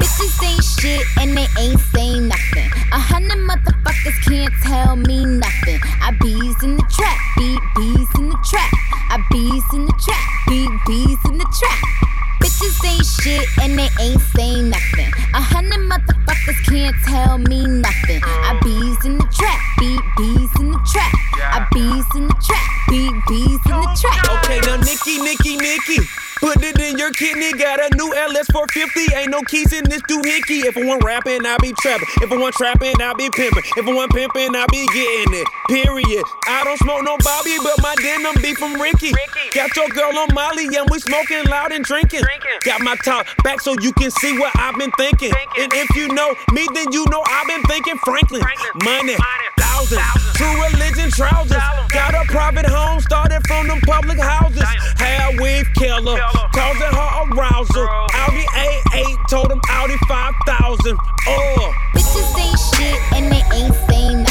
Bitches 0.00 0.34
ain't 0.42 0.64
shit 0.64 1.06
and 1.20 1.36
they 1.36 1.46
ain't 1.62 1.80
saying 1.94 2.28
nothing. 2.28 2.68
A 2.92 2.98
hundred 2.98 3.38
motherfuckers 3.48 4.18
can't 4.26 4.52
tell 4.62 4.96
me 4.96 5.24
nothing. 5.24 5.80
I 6.02 6.10
bees 6.20 6.62
in 6.62 6.76
the 6.76 6.86
trap, 6.90 7.16
beat 7.38 7.62
bees 7.76 8.08
in 8.18 8.28
the 8.28 8.38
trap. 8.44 8.72
I 9.14 9.22
bees 9.30 9.64
in 9.72 9.86
the 9.86 9.94
trap, 10.02 10.24
beat 10.48 10.72
bees 10.86 11.18
in 11.30 11.38
the 11.38 11.48
trap. 11.56 11.80
Bitches 12.42 12.74
ain't 12.84 13.06
shit 13.06 13.46
and 13.62 13.78
they 13.78 13.88
ain't 14.02 14.20
saying 14.34 14.68
nothing. 14.68 15.10
A 15.34 15.40
hundred 15.40 15.86
motherfuckers 15.86 16.58
can't 16.66 16.96
tell 17.06 17.38
me 17.38 17.64
nothing. 17.64 18.20
I 18.24 18.58
bees 18.62 18.98
in 19.06 19.18
the 19.18 19.28
trap, 19.30 19.60
beat 19.78 20.02
bees 20.18 20.50
in 20.58 20.72
the 20.72 20.80
trap. 20.90 21.12
I 21.38 21.66
bees 21.72 22.06
in 22.18 22.26
the 22.26 22.36
trap, 22.42 22.61
kidney, 27.22 27.52
got 27.52 27.78
a 27.78 27.96
new 27.96 28.01
For 28.42 28.66
450, 28.66 29.14
ain't 29.14 29.30
no 29.30 29.40
keys 29.42 29.72
in 29.72 29.84
this 29.86 30.02
doohickey. 30.02 30.66
If 30.66 30.76
I 30.76 30.82
want 30.82 31.04
rapping, 31.04 31.46
I 31.46 31.56
be 31.62 31.72
trapping. 31.78 32.08
If 32.22 32.32
I 32.32 32.36
want 32.36 32.54
trapping, 32.56 32.98
I 32.98 33.14
be 33.14 33.30
pimping. 33.30 33.62
If 33.76 33.86
I 33.86 33.94
want 33.94 34.10
pimping, 34.10 34.56
I 34.56 34.66
be 34.66 34.82
getting 34.90 35.38
it. 35.38 35.46
Period. 35.70 36.24
I 36.48 36.64
don't 36.64 36.76
smoke 36.78 37.04
no 37.04 37.16
Bobby, 37.22 37.54
but 37.62 37.78
my 37.82 37.94
denim 38.02 38.34
be 38.42 38.54
from 38.54 38.80
Ricky. 38.82 39.12
Got 39.54 39.76
your 39.76 39.86
girl 39.94 40.18
on 40.18 40.34
Molly, 40.34 40.66
and 40.74 40.90
we 40.90 40.98
smoking 40.98 41.44
loud 41.46 41.70
and 41.70 41.84
drinking. 41.84 42.22
Got 42.64 42.80
my 42.80 42.96
top 43.04 43.26
back 43.44 43.60
so 43.60 43.76
you 43.80 43.92
can 43.92 44.10
see 44.10 44.36
what 44.36 44.50
I've 44.58 44.76
been 44.76 44.90
thinking. 44.98 45.32
And 45.58 45.70
if 45.72 45.94
you 45.94 46.08
know 46.08 46.34
me, 46.50 46.66
then 46.74 46.90
you 46.90 47.06
know 47.10 47.22
I've 47.22 47.46
been 47.46 47.62
thinking 47.70 47.96
Franklin. 48.02 48.42
Money, 48.82 49.16
thousands, 49.56 50.02
true 50.34 50.50
religion 50.66 51.10
trousers. 51.14 51.62
Got 51.94 52.14
a 52.18 52.24
private 52.26 52.66
home, 52.66 52.98
started 53.00 53.46
from 53.46 53.68
them 53.68 53.80
public 53.82 54.18
houses. 54.18 54.66
Hair 54.98 55.38
weave 55.40 55.68
killer, 55.78 56.18
causing 56.50 56.90
her 56.90 57.10
arousal. 57.30 57.86
Audi 58.32 58.46
A8, 58.46 59.28
told 59.28 59.52
him 59.52 59.60
Audi 59.68 59.96
5000. 60.08 60.96
Oh. 61.26 61.74
Bitches 61.94 62.38
ain't 62.38 62.58
shit 62.58 63.12
and 63.12 63.30
they 63.30 63.42
ain't 63.54 63.74
saying 63.90 64.24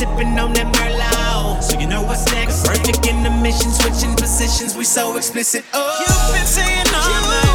sipping 0.00 0.38
on 0.38 0.52
that 0.54 0.68
Merlot. 0.76 1.62
So 1.62 1.78
you 1.78 1.86
know 1.86 2.02
what's 2.02 2.24
next. 2.32 2.66
Perfect 2.66 3.06
in 3.06 3.22
the 3.22 3.30
mission, 3.30 3.70
switching 3.70 4.14
positions. 4.16 4.74
We 4.74 4.84
so 4.84 5.16
explicit. 5.16 5.64
Oh, 5.74 5.92
you've 6.00 6.36
been 6.36 6.46
saying 6.46 6.86
all 6.94 7.20
night 7.28 7.49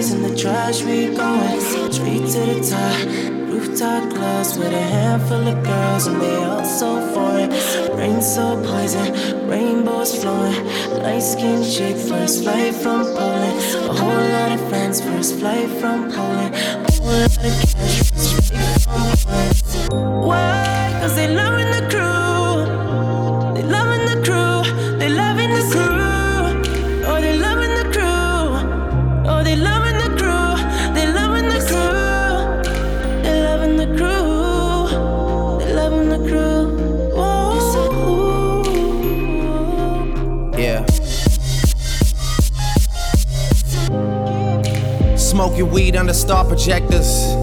IDs 0.00 0.12
in 0.12 0.22
the 0.22 0.34
trash, 0.36 0.82
we 0.82 1.14
going 1.14 1.60
straight 1.60 2.26
to 2.32 2.40
the 2.40 2.60
top. 2.70 3.00
Rooftop 3.50 4.10
clubs 4.14 4.56
with 4.58 4.72
a 4.72 4.82
handful 4.94 5.46
of 5.46 5.62
girls, 5.62 6.06
and 6.06 6.20
they 6.20 6.36
all 6.36 6.64
so 6.64 7.00
foreign. 7.12 7.50
Rain 7.96 8.22
so 8.22 8.62
poison, 8.64 9.48
rainbows 9.48 10.14
flowing. 10.22 10.64
Light 11.02 11.22
skinned 11.22 11.70
chick, 11.70 11.96
first 11.96 12.42
flight 12.44 12.74
from 12.74 13.04
Poland. 13.04 13.58
A 13.90 13.92
whole 13.92 14.28
lot 14.36 14.52
of 14.52 14.68
friends, 14.68 15.00
first 15.00 15.38
flight 15.38 15.68
from 15.80 16.10
Poland. 16.10 16.54
A 16.54 16.92
whole 16.92 17.12
lot 17.12 17.36
of 17.36 17.74
cash, 17.74 18.10
first 18.10 18.52
flight 18.52 18.82
from 18.82 18.92
Poland. 18.92 19.19
Smoking 45.60 45.74
weed 45.74 45.96
under 45.96 46.14
star 46.14 46.42
projectors. 46.42 47.34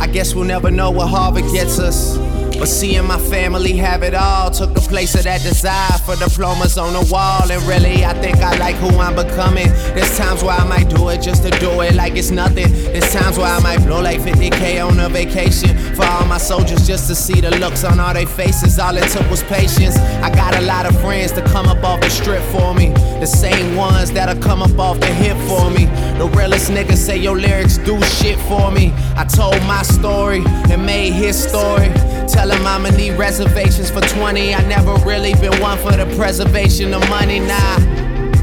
I 0.00 0.06
guess 0.06 0.34
we'll 0.34 0.44
never 0.44 0.70
know 0.70 0.90
what 0.90 1.08
Harvard 1.08 1.44
gets 1.50 1.78
us. 1.78 2.18
But 2.58 2.66
seeing 2.66 3.06
my 3.06 3.18
family 3.18 3.72
have 3.76 4.02
it 4.02 4.14
all 4.14 4.50
took 4.50 4.74
the 4.74 4.80
place 4.80 5.14
of 5.14 5.24
that 5.24 5.40
desire 5.40 5.96
for 6.04 6.14
diplomas 6.16 6.76
on 6.76 6.92
the 6.92 7.10
wall. 7.10 7.50
And 7.50 7.62
really, 7.62 8.04
I 8.04 8.12
think 8.20 8.36
I 8.38 8.54
like 8.58 8.76
who 8.76 8.88
I'm 8.98 9.14
becoming. 9.14 9.68
There's 9.94 10.18
times 10.18 10.42
where 10.42 10.56
I 10.58 10.64
might 10.64 10.90
do 10.90 11.08
it 11.08 11.22
just 11.22 11.42
to 11.44 11.50
do 11.58 11.80
it 11.80 11.94
like 11.94 12.16
it's 12.16 12.30
nothing. 12.30 12.70
There's 12.70 13.10
times 13.14 13.38
where 13.38 13.46
I 13.46 13.60
might 13.60 13.78
blow 13.86 14.02
like 14.02 14.20
50k 14.20 14.86
on 14.86 15.00
a 15.00 15.08
vacation 15.08 15.74
for 15.94 16.04
all 16.04 16.26
my 16.26 16.38
soldiers 16.38 16.86
just 16.86 17.08
to 17.08 17.14
see 17.14 17.40
the 17.40 17.50
looks 17.58 17.82
on 17.82 17.98
all 17.98 18.12
their 18.12 18.26
faces. 18.26 18.78
All 18.78 18.94
it 18.94 19.08
took 19.08 19.28
was 19.30 19.42
patience. 19.44 19.96
I 19.96 20.28
got 20.34 20.54
a 20.54 20.62
lot 20.62 20.84
of 20.84 21.00
friends 21.00 21.32
to 21.32 21.42
come 21.44 21.66
up 21.66 21.82
off 21.82 22.00
the 22.00 22.10
strip 22.10 22.42
for 22.52 22.74
me. 22.74 22.92
The 23.20 23.26
same 23.26 23.74
ones 23.74 24.12
that'll 24.12 24.40
come 24.40 24.62
up 24.62 24.78
off 24.78 25.00
the 25.00 25.06
hip 25.06 25.36
for 25.48 25.70
me. 25.70 25.86
The 26.18 26.30
realest 26.36 26.70
niggas 26.70 26.98
say 26.98 27.16
your 27.16 27.36
lyrics 27.36 27.78
do 27.78 28.00
shit 28.02 28.38
for 28.40 28.70
me. 28.70 28.92
I 29.16 29.24
told 29.24 29.60
my 29.66 29.82
story 29.82 30.42
and 30.70 30.86
made 30.86 31.12
his 31.12 31.36
story. 31.36 31.88
Tell 32.28 32.50
him 32.50 32.64
I'ma 32.64 32.90
need 32.90 33.12
reservations 33.18 33.90
for 33.90 34.00
20. 34.00 34.54
I 34.54 34.62
never 34.68 34.94
really 35.04 35.34
been 35.34 35.60
one 35.60 35.78
for 35.78 35.92
the 35.92 36.06
preservation 36.16 36.94
of 36.94 37.00
money, 37.08 37.40
nah. 37.40 37.76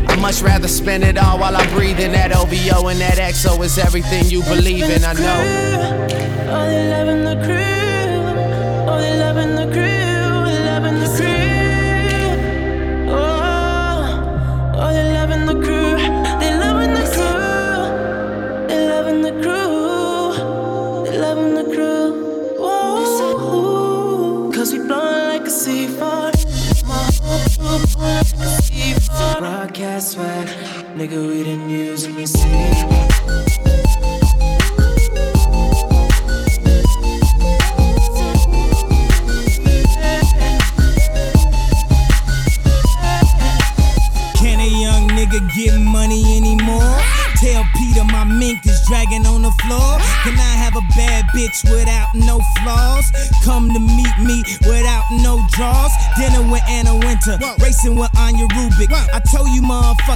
I 0.09 0.17
much 0.19 0.41
rather 0.41 0.67
spend 0.67 1.03
it 1.03 1.17
all 1.17 1.39
while 1.39 1.55
I'm 1.55 1.69
breathing. 1.73 2.11
That 2.11 2.35
OVO 2.35 2.87
and 2.89 2.99
that 2.99 3.17
XO 3.17 3.63
is 3.63 3.77
everything 3.77 4.25
you 4.25 4.43
believe 4.43 4.83
in, 4.83 5.03
I 5.05 5.13
know. 5.13 6.47
Oh, 6.49 6.69
they 6.69 6.89
loving 6.89 7.23
the 7.23 7.45
crew. 7.45 7.74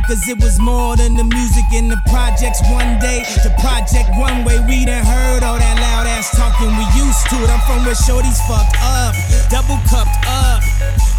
Motherfuckers 0.10 0.28
it 0.28 0.41
was 0.41 0.60
more 0.60 0.95
than 0.98 1.15
the 1.15 1.24
music 1.24 1.65
in 1.74 1.88
the 1.88 1.98
projects 2.10 2.62
one 2.69 3.00
day. 3.00 3.24
The 3.43 3.54
project 3.62 4.10
one 4.17 4.43
way, 4.43 4.60
we 4.65 4.86
done 4.86 5.06
heard 5.06 5.43
all 5.43 5.58
that 5.58 5.78
loud 5.78 6.08
ass 6.08 6.30
talking. 6.36 6.69
We 6.69 6.86
used 6.98 7.26
to 7.30 7.38
it. 7.38 7.50
I'm 7.50 7.62
from 7.65 7.86
where 7.86 7.98
shorties 7.98 8.39
fucked 8.50 8.78
up, 8.82 9.13
double 9.50 9.78
cupped 9.89 10.17
up. 10.26 10.62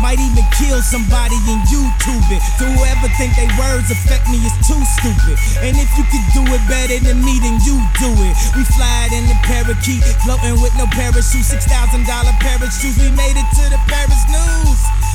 Might 0.01 0.19
even 0.19 0.45
kill 0.57 0.81
somebody 0.81 1.37
in 1.45 1.61
YouTube 1.69 2.25
it. 2.33 2.43
So 2.57 2.65
whoever 2.65 3.07
think 3.21 3.37
they 3.37 3.49
words 3.61 3.91
affect 3.93 4.27
me 4.33 4.41
is 4.41 4.57
too 4.65 4.81
stupid. 4.97 5.37
And 5.61 5.77
if 5.77 5.91
you 5.95 6.05
could 6.09 6.27
do 6.33 6.43
it 6.49 6.63
better 6.67 6.99
than 7.05 7.21
me, 7.21 7.37
then 7.39 7.61
you 7.69 7.77
do 8.01 8.11
it. 8.25 8.35
We 8.57 8.65
fly 8.65 9.13
in 9.13 9.29
the 9.29 9.37
parakeet, 9.45 10.03
floating 10.25 10.57
with 10.63 10.73
no 10.81 10.89
parachute. 10.91 11.45
Six 11.45 11.67
thousand 11.69 12.09
dollar 12.09 12.33
parachutes. 12.41 12.97
We 12.97 13.13
made 13.13 13.37
it 13.37 13.49
to 13.61 13.65
the 13.69 13.81
Paris 13.87 14.25
news. 14.33 14.60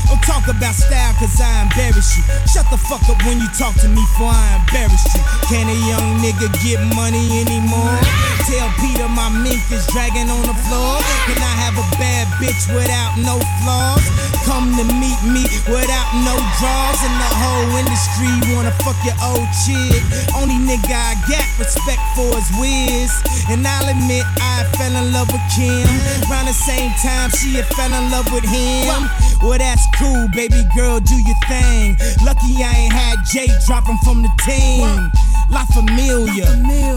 Don't 0.08 0.22
talk 0.22 0.48
about 0.48 0.76
style, 0.76 1.14
cause 1.18 1.42
I 1.42 1.64
embarrass 1.64 2.18
you. 2.18 2.24
Shut 2.46 2.70
the 2.70 2.78
fuck 2.78 3.02
up 3.10 3.18
when 3.26 3.40
you 3.42 3.50
talk 3.58 3.76
to 3.82 3.90
me, 3.90 4.04
for 4.18 4.30
I 4.30 4.62
embarrass 4.62 5.04
you. 5.14 5.22
Can 5.50 5.68
a 5.70 5.78
young 5.90 6.22
nigga 6.22 6.50
get 6.62 6.80
money 6.96 7.42
anymore? 7.42 7.98
Tell 8.46 8.70
PETA 8.78 9.08
my 9.10 9.30
mink 9.30 9.62
is 9.72 9.86
dragging 9.90 10.30
on 10.30 10.46
the 10.46 10.58
floor. 10.70 11.02
Can 11.26 11.42
I 11.42 11.56
have 11.66 11.76
a 11.78 11.86
bad 11.98 12.28
bitch 12.38 12.70
without 12.74 13.18
no 13.18 13.42
flaws? 13.62 14.06
Come 14.46 14.78
to 14.78 14.86
meet 15.02 15.18
me 15.26 15.44
without 15.66 16.10
no 16.22 16.38
draws. 16.62 17.00
And 17.02 17.16
the 17.18 17.32
whole 17.34 17.72
industry 17.82 18.30
wanna 18.54 18.72
fuck 18.86 18.98
your 19.02 19.18
old 19.26 19.50
chick. 19.66 20.02
Only 20.38 20.56
nigga 20.62 20.94
I 20.94 21.18
got 21.26 21.46
respect 21.58 22.02
for 22.16 22.30
is 22.38 22.50
Wiz. 22.62 23.12
And 23.50 23.66
I'll 23.66 23.90
admit 23.90 24.24
I 24.38 24.64
fell 24.78 24.94
in 24.96 25.12
love 25.12 25.34
with 25.34 25.42
Kim. 25.50 25.90
Around 26.30 26.46
the 26.46 26.54
same 26.54 26.92
time 27.02 27.30
she 27.32 27.58
had 27.58 27.66
fell 27.74 27.92
in 27.92 28.12
love 28.12 28.32
with 28.32 28.46
him. 28.46 29.10
Well, 29.42 29.58
that's 29.58 29.86
cool, 29.98 30.28
baby 30.34 30.64
girl, 30.76 31.00
do 31.00 31.16
your 31.16 31.40
thing. 31.50 31.98
Lucky 32.24 32.62
I 32.62 32.86
ain't 32.86 32.94
had 32.94 33.26
Jay 33.26 33.50
dropping 33.66 33.98
from 34.06 34.22
the 34.22 34.30
team. 34.46 35.12
La 35.50 35.66
Familia, 35.74 36.46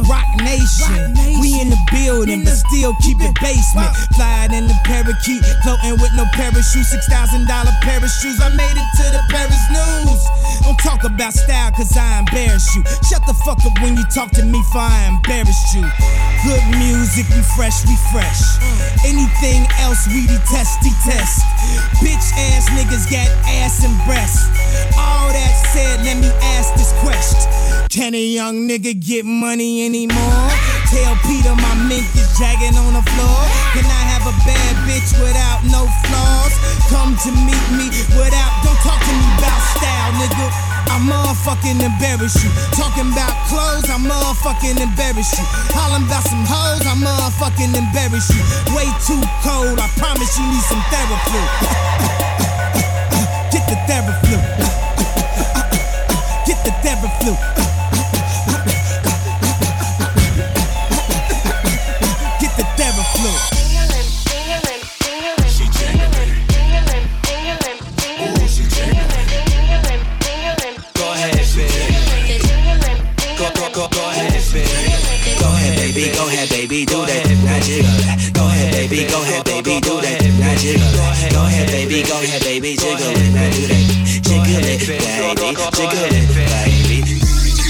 Roc 0.09 0.27
Nation. 0.43 1.15
We 1.41 1.61
in 1.61 1.71
the 1.71 1.79
building, 1.93 2.45
but 2.45 2.57
still 2.57 2.95
keep 3.03 3.21
it 3.21 3.35
basement. 3.41 3.95
Flying 4.17 4.53
in 4.53 4.67
the 4.67 4.79
parakeet, 4.85 5.45
floating 5.63 6.01
with 6.01 6.13
no 6.17 6.25
parachute. 6.35 6.87
Six 6.87 7.07
thousand 7.09 7.47
dollar 7.47 7.73
shoes. 8.09 8.41
I 8.41 8.49
made 8.57 8.73
it 8.73 8.91
to 8.99 9.05
the 9.13 9.23
Paris 9.29 9.65
news. 9.71 10.21
Don't 10.63 10.79
talk 10.81 11.05
about 11.05 11.33
style, 11.33 11.71
cause 11.73 11.97
I 11.97 12.21
embarrass 12.21 12.75
you. 12.75 12.83
Shut 13.09 13.23
the 13.27 13.35
fuck 13.45 13.61
up 13.65 13.77
when 13.81 13.97
you 13.97 14.05
talk 14.15 14.31
to 14.33 14.45
me, 14.45 14.61
for 14.73 14.81
I 14.81 15.09
embarrassed 15.09 15.75
you. 15.75 15.85
Good 16.45 16.65
music, 16.79 17.29
we 17.35 17.43
fresh, 17.57 17.85
we 17.87 17.97
fresh. 18.13 18.41
Mm. 18.59 19.13
Anything 19.13 19.61
else, 19.81 20.07
we 20.09 20.27
detest, 20.27 20.81
detest. 20.81 21.45
Bitch 22.01 22.29
ass 22.55 22.69
niggas 22.73 23.11
got 23.11 23.29
ass 23.47 23.85
and 23.85 23.97
breasts. 24.07 24.49
All 24.97 25.29
that 25.33 25.55
said, 25.73 26.05
let 26.05 26.17
me 26.17 26.31
ask 26.57 26.75
this 26.75 26.93
question. 27.05 27.68
Can 27.91 28.15
a 28.15 28.23
young 28.23 28.69
nigga 28.69 28.99
get 28.99 29.25
money 29.25 29.85
anymore? 29.85 30.51
Tell 30.89 31.17
PETA 31.25 31.55
my 31.57 31.75
mink 31.89 32.05
is 32.17 32.29
dragging 32.37 32.77
on 32.77 32.93
the 32.97 33.03
floor. 33.13 33.41
Can 33.77 33.85
I 33.85 34.03
have 34.13 34.25
a 34.25 34.33
bad 34.49 34.75
bitch 34.89 35.13
without 35.21 35.61
no 35.69 35.85
flaws? 36.09 36.55
Come 36.89 37.13
to 37.25 37.31
meet 37.45 37.67
me 37.77 37.93
without, 38.17 38.53
don't 38.65 38.81
talk 38.81 38.97
to 38.97 39.13
me 39.13 39.29
about 39.37 39.61
style, 39.77 40.13
nigga. 40.17 40.49
I 40.89 40.97
motherfucking 41.05 41.85
embarrass 41.85 42.41
you. 42.43 42.49
Talking 42.73 43.13
about 43.13 43.37
clothes, 43.53 43.85
I 43.93 44.01
motherfucking 44.01 44.81
embarrass 44.81 45.29
you. 45.37 45.45
Hollering 45.77 46.09
about 46.09 46.25
some 46.25 46.49
hoes, 46.49 46.81
I 46.89 46.97
motherfucking 46.97 47.77
embarrass 47.77 48.33
you. 48.33 48.41
Way 48.73 48.89
too 49.05 49.21
cold, 49.45 49.77
I 49.77 49.93
promise 50.01 50.33
you 50.41 50.49
need 50.49 50.65
some 50.65 50.81
therapy. 50.89 51.37
Get 53.53 53.69
the 53.69 53.77
therapy. 53.85 54.33
Get 56.49 56.65
the 56.65 56.73
therapy. 56.81 57.58
Baby. 75.99 76.17
Go 76.17 76.29
ahead, 76.29 76.49
baby. 76.49 76.85
Do 76.85 77.07
that. 77.07 77.27
Now 77.45 77.61
jiggle 77.61 77.91
it. 77.91 78.35
Go 78.35 78.47
ahead, 78.47 78.73
baby. 78.73 79.07
Go 79.09 79.23
ahead, 79.23 79.45
baby. 79.45 79.81
Do 79.81 80.01
that. 80.01 80.23
Now 80.39 80.55
jiggle 80.55 80.87
it. 80.87 81.33
Go 81.33 81.43
ahead, 81.45 81.69
baby. 81.69 82.03
Go 82.03 82.23
ahead, 82.23 82.43
baby. 82.43 82.77
Jiggle 82.77 83.11
it. 83.11 83.33
Now 83.35 83.51
do 83.51 83.67
that. 83.67 83.85
Jiggle 84.23 84.65
it, 84.65 84.87
baby. 84.87 85.57
Jiggle 85.75 86.15
it, 86.15 86.29
baby. 86.35 87.28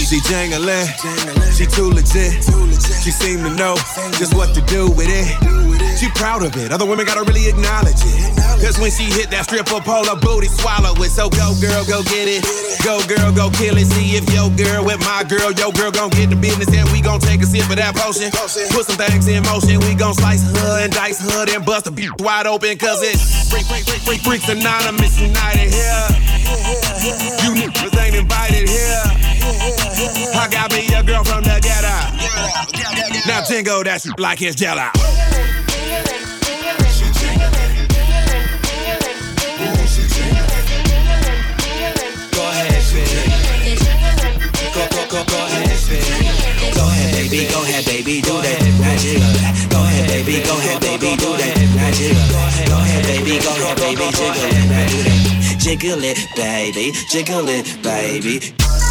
She 0.08 0.24
jangling, 0.24 0.88
she 1.52 1.66
too 1.68 1.92
legit. 1.92 2.40
She 3.04 3.12
seem 3.12 3.44
to 3.44 3.52
know 3.60 3.76
just 4.16 4.32
what 4.32 4.54
to 4.54 4.62
do 4.64 4.88
with 4.88 5.12
it. 5.12 5.28
She 6.00 6.08
proud 6.16 6.40
of 6.42 6.56
it, 6.56 6.72
other 6.72 6.86
women 6.86 7.04
gotta 7.04 7.28
really 7.28 7.44
acknowledge 7.44 8.00
it. 8.00 8.32
Cause 8.56 8.80
when 8.80 8.90
she 8.90 9.04
hit 9.04 9.28
that 9.36 9.44
stripper 9.44 9.84
pole, 9.84 10.08
her 10.08 10.16
booty 10.16 10.48
swallow 10.48 10.96
it. 11.04 11.12
So 11.12 11.28
go 11.28 11.52
girl, 11.60 11.84
go 11.84 12.00
get 12.08 12.24
it. 12.24 12.40
Go 12.80 13.04
girl, 13.04 13.36
go 13.36 13.52
kill 13.52 13.76
it. 13.76 13.84
See 13.84 14.16
if 14.16 14.24
your 14.32 14.48
girl 14.56 14.80
with 14.88 14.96
my 15.04 15.28
girl, 15.28 15.52
your 15.52 15.76
girl 15.76 15.92
gon' 15.92 16.08
get 16.16 16.32
the 16.32 16.40
business 16.40 16.72
and 16.72 16.88
we 16.88 17.04
gon' 17.04 17.20
take 17.20 17.44
a 17.44 17.46
sip 17.46 17.68
of 17.68 17.76
that 17.76 17.92
potion. 17.92 18.32
Put 18.72 18.88
some 18.88 18.96
things 18.96 19.28
in 19.28 19.44
motion, 19.44 19.76
we 19.84 19.92
gon' 19.92 20.16
slice 20.16 20.40
her 20.40 20.88
and 20.88 20.90
dice 20.90 21.20
her 21.20 21.44
and 21.52 21.60
bust 21.68 21.84
a 21.84 21.92
beat 21.92 22.16
wide 22.24 22.48
open 22.48 22.72
cause 22.80 23.04
it's 23.04 23.52
freak, 23.52 23.68
freak, 23.68 23.84
freak, 23.84 24.00
freak, 24.08 24.22
freaks 24.24 24.48
anonymous 24.48 25.20
united 25.20 25.68
here. 25.68 26.08
You 27.44 27.52
niggas 27.60 27.92
ain't 28.00 28.16
invited 28.16 28.72
here. 28.72 29.18
I 30.00 30.46
got 30.48 30.70
me 30.70 30.86
a 30.94 31.02
girl 31.02 31.24
from 31.24 31.42
the 31.42 31.58
ghetto. 31.58 31.90
Now 33.26 33.42
jingle 33.42 33.82
that 33.82 34.00
shit 34.02 34.18
like 34.18 34.40
it's 34.42 34.54
jello. 34.54 34.86
Go 46.78 46.86
ahead, 46.86 47.12
baby. 47.12 47.50
Go, 47.50 47.62
ahead, 47.62 47.84
baby. 47.84 48.20
Do 48.22 48.38
that. 48.38 48.62
Jiggle. 49.02 49.34
Go 49.68 49.82
ahead, 49.82 50.06
baby. 50.08 50.42
Go 50.46 50.54
ahead, 50.58 50.80
baby. 50.80 51.16
Do 51.16 51.34
that. 51.34 51.58
Jiggle. 51.98 52.22
Go 52.70 52.78
ahead, 52.78 53.02
baby. 53.04 53.38
Go 53.42 53.50
ahead, 53.50 53.76
baby. 53.82 54.06
Jiggle 54.14 54.44
it. 55.34 55.58
Jiggle 55.58 56.04
it, 56.04 56.18
baby. 56.36 56.92
Jiggle 57.10 57.48
it, 57.48 57.82
baby. 57.82 58.87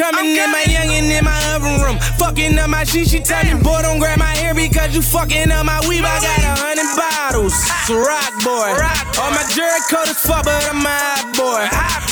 Out, 0.00 0.14
I'm 0.14 0.14
coming. 0.14 0.36
in 0.36 0.50
my 0.50 0.62
youngin' 0.64 1.10
in 1.10 1.24
my 1.24 1.38
oven 1.54 1.80
room, 1.82 1.98
fucking 2.18 2.58
up 2.58 2.70
my 2.70 2.84
shit. 2.84 3.08
She 3.08 3.20
tell 3.20 3.44
me, 3.44 3.60
boy, 3.62 3.82
don't 3.82 3.98
grab 3.98 4.18
my 4.18 4.34
hair 4.36 4.54
because 4.54 4.94
you 4.94 5.02
fucking 5.02 5.50
up 5.50 5.66
my 5.66 5.80
weave. 5.88 6.04
I 6.04 6.18
got 6.20 6.38
a 6.40 6.54
hundred 6.58 6.90
bottles, 6.96 7.54
it's 7.54 7.90
a 7.90 7.96
rock 7.96 8.32
boy. 8.42 8.70
All 9.20 9.30
my 9.30 9.44
jewelry 9.52 9.82
coat 9.90 10.08
is 10.08 10.18
fuck, 10.18 10.44
but 10.44 10.62
I'm 10.70 10.82
a 10.82 10.90
hot 10.90 11.26
boy. 11.36 11.62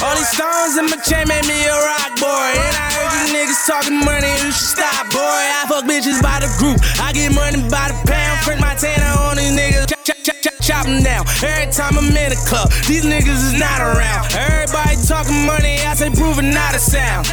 All 0.05 0.15
these 0.15 0.31
stones 0.31 0.79
in 0.79 0.87
my 0.91 0.99
chain 1.03 1.27
make 1.29 1.47
me 1.47 1.59
a 1.65 1.75
rock 1.75 2.13
boy. 2.19 2.51
And 2.55 2.75
I 2.77 2.87
heard 2.93 3.11
you 3.19 3.25
niggas 3.35 3.63
talking 3.67 3.99
money, 3.99 4.31
you 4.43 4.51
should 4.53 4.79
stop, 4.79 5.11
boy. 5.11 5.43
I 5.59 5.67
fuck 5.69 5.85
bitches 5.87 6.21
by 6.23 6.43
the 6.43 6.51
group, 6.59 6.79
I 7.01 7.13
get 7.13 7.35
money 7.35 7.63
by 7.71 7.91
the 7.91 7.99
pound. 8.07 8.37
Print 8.47 8.61
my 8.61 8.75
tanner 8.75 9.11
on 9.27 9.37
these 9.37 9.55
niggas. 9.55 9.89
Chop, 9.91 10.19
chop, 10.23 10.37
chop, 10.43 10.55
chop 10.61 10.85
'em 10.87 11.03
down. 11.03 11.27
Every 11.43 11.71
time 11.73 11.99
I'm 11.99 12.11
in 12.11 12.33
a 12.33 12.41
club, 12.47 12.71
these 12.87 13.05
niggas 13.05 13.43
is 13.51 13.55
not 13.59 13.81
around. 13.81 14.35
Everybody 14.35 14.97
talking 15.07 15.47
money, 15.47 15.79
I 15.83 15.95
say 15.95 16.11
proving 16.11 16.51
not 16.51 16.75
a 16.75 16.79
sound. 16.79 17.27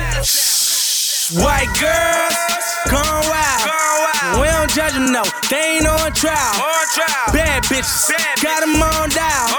White 1.30 1.70
girls, 1.78 2.34
gone 2.89 3.22
wild. 3.30 4.42
We 4.42 4.48
don't 4.48 4.68
judge 4.74 4.94
them, 4.94 5.12
no, 5.12 5.22
they 5.52 5.78
ain't 5.78 5.86
on 5.86 6.12
trial. 6.13 6.58
Bad 7.32 7.62
bitches, 7.65 8.10
got 8.42 8.62
them 8.62 8.82
on 8.82 9.10
dial. 9.12 9.54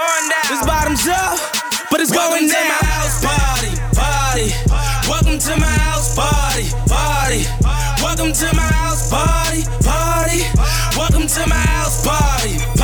This 0.48 0.66
bottoms 0.66 1.06
up, 1.06 1.38
but 1.88 2.00
it's 2.00 2.10
going 2.10 2.48
down. 2.48 2.66
my 2.66 2.86
house 2.90 3.22
party, 3.22 3.70
party. 3.94 4.50
Welcome 5.08 5.38
to 5.38 5.56
my 5.60 5.70
house 5.86 6.12
party, 6.16 6.66
party. 6.90 7.46
Welcome 8.02 8.32
to 8.32 8.56
my 8.56 8.66
house 8.66 9.08
party, 9.08 9.62
party. 9.86 10.42
Welcome 10.98 11.28
to 11.28 11.46
my 11.46 11.54
house 11.54 12.04
party, 12.04 12.58
party. 12.58 12.79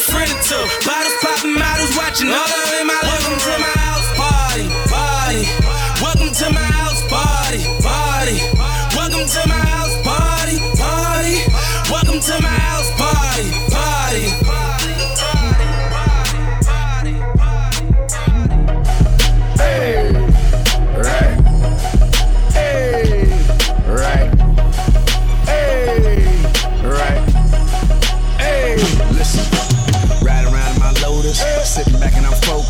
Tell 0.00 0.49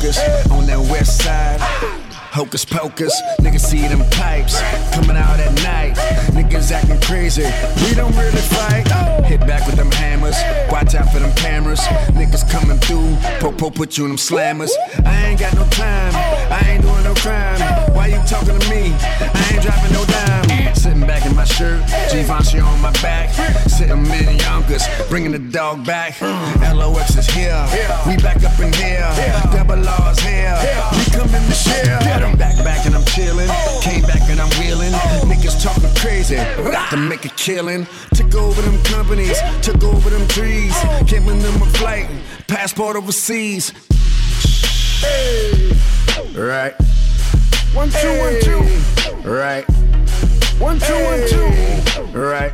and 0.04 0.52
on 0.52 0.66
that 0.66 0.78
west 0.90 1.22
side. 1.22 1.60
Hocus 2.32 2.64
pocus, 2.64 3.12
niggas 3.40 3.60
see 3.60 3.86
them 3.88 4.02
pipes 4.10 4.60
coming 4.94 5.16
out 5.16 5.38
at 5.40 5.52
night. 5.62 5.96
Niggas 6.32 6.70
acting 6.72 7.00
crazy, 7.00 7.42
we 7.84 7.94
don't 7.94 8.14
really 8.16 8.44
fight. 8.54 8.86
Hit 9.24 9.40
back 9.40 9.59
po-po 13.60 13.76
put 13.76 13.98
you 13.98 14.04
in 14.04 14.10
them 14.10 14.16
slammers. 14.16 14.70
I 15.04 15.26
ain't 15.26 15.38
got 15.38 15.54
no 15.54 15.64
time, 15.68 16.14
I 16.50 16.60
ain't 16.66 16.82
doing 16.82 17.04
no 17.04 17.12
crime. 17.14 17.60
Why 17.94 18.06
you 18.06 18.16
talking 18.26 18.58
to 18.58 18.70
me? 18.70 18.96
I 18.96 19.50
ain't 19.52 19.62
dropping 19.62 19.92
no 19.92 20.02
dime. 20.06 20.74
Sitting 20.74 21.06
back 21.06 21.26
in 21.26 21.36
my 21.36 21.44
shirt, 21.44 21.84
Givenchy 22.10 22.58
on 22.58 22.80
my 22.80 22.90
back. 23.02 23.28
Sitting 23.68 24.06
in 24.06 24.38
Yonkers, 24.38 24.84
bringing 25.10 25.32
the 25.32 25.38
dog 25.38 25.84
back. 25.84 26.18
LOX 26.72 27.16
is 27.16 27.28
here, 27.28 27.60
we 28.06 28.16
back 28.16 28.42
up 28.42 28.58
in 28.58 28.72
here. 28.72 29.04
Double 29.52 29.76
R's 29.76 30.20
here, 30.20 30.56
we 30.96 31.04
coming 31.12 31.44
to 31.44 31.52
share. 31.52 31.98
I'm 32.24 32.38
back, 32.38 32.56
back 32.64 32.86
and 32.86 32.94
I'm 32.94 33.04
chilling. 33.04 33.50
Came 33.82 34.02
back 34.02 34.24
and 34.30 34.40
I'm 34.40 34.48
wheeling. 34.58 34.92
Niggas 35.28 35.62
talking 35.62 35.92
crazy, 36.00 36.36
to 36.36 36.96
make 36.96 37.26
a 37.26 37.32
killing. 37.36 37.86
Took 38.14 38.34
over 38.36 38.62
them 38.62 38.82
companies, 38.84 39.38
took 39.60 39.84
over 39.84 40.08
them 40.08 40.26
trees. 40.28 40.74
Giving 41.06 41.40
them 41.40 41.60
a 41.60 41.66
flight, 41.76 42.08
passport 42.48 42.96
overseas. 42.96 43.49
Hey. 43.58 43.62
Right, 46.34 46.74
One, 47.74 47.90
two, 47.90 48.18
one, 48.18 48.40
two. 48.40 48.60
right, 49.28 49.64
One, 50.60 50.78
two, 50.78 50.94
one, 51.04 51.26
two. 51.28 51.48
right. 52.18 52.52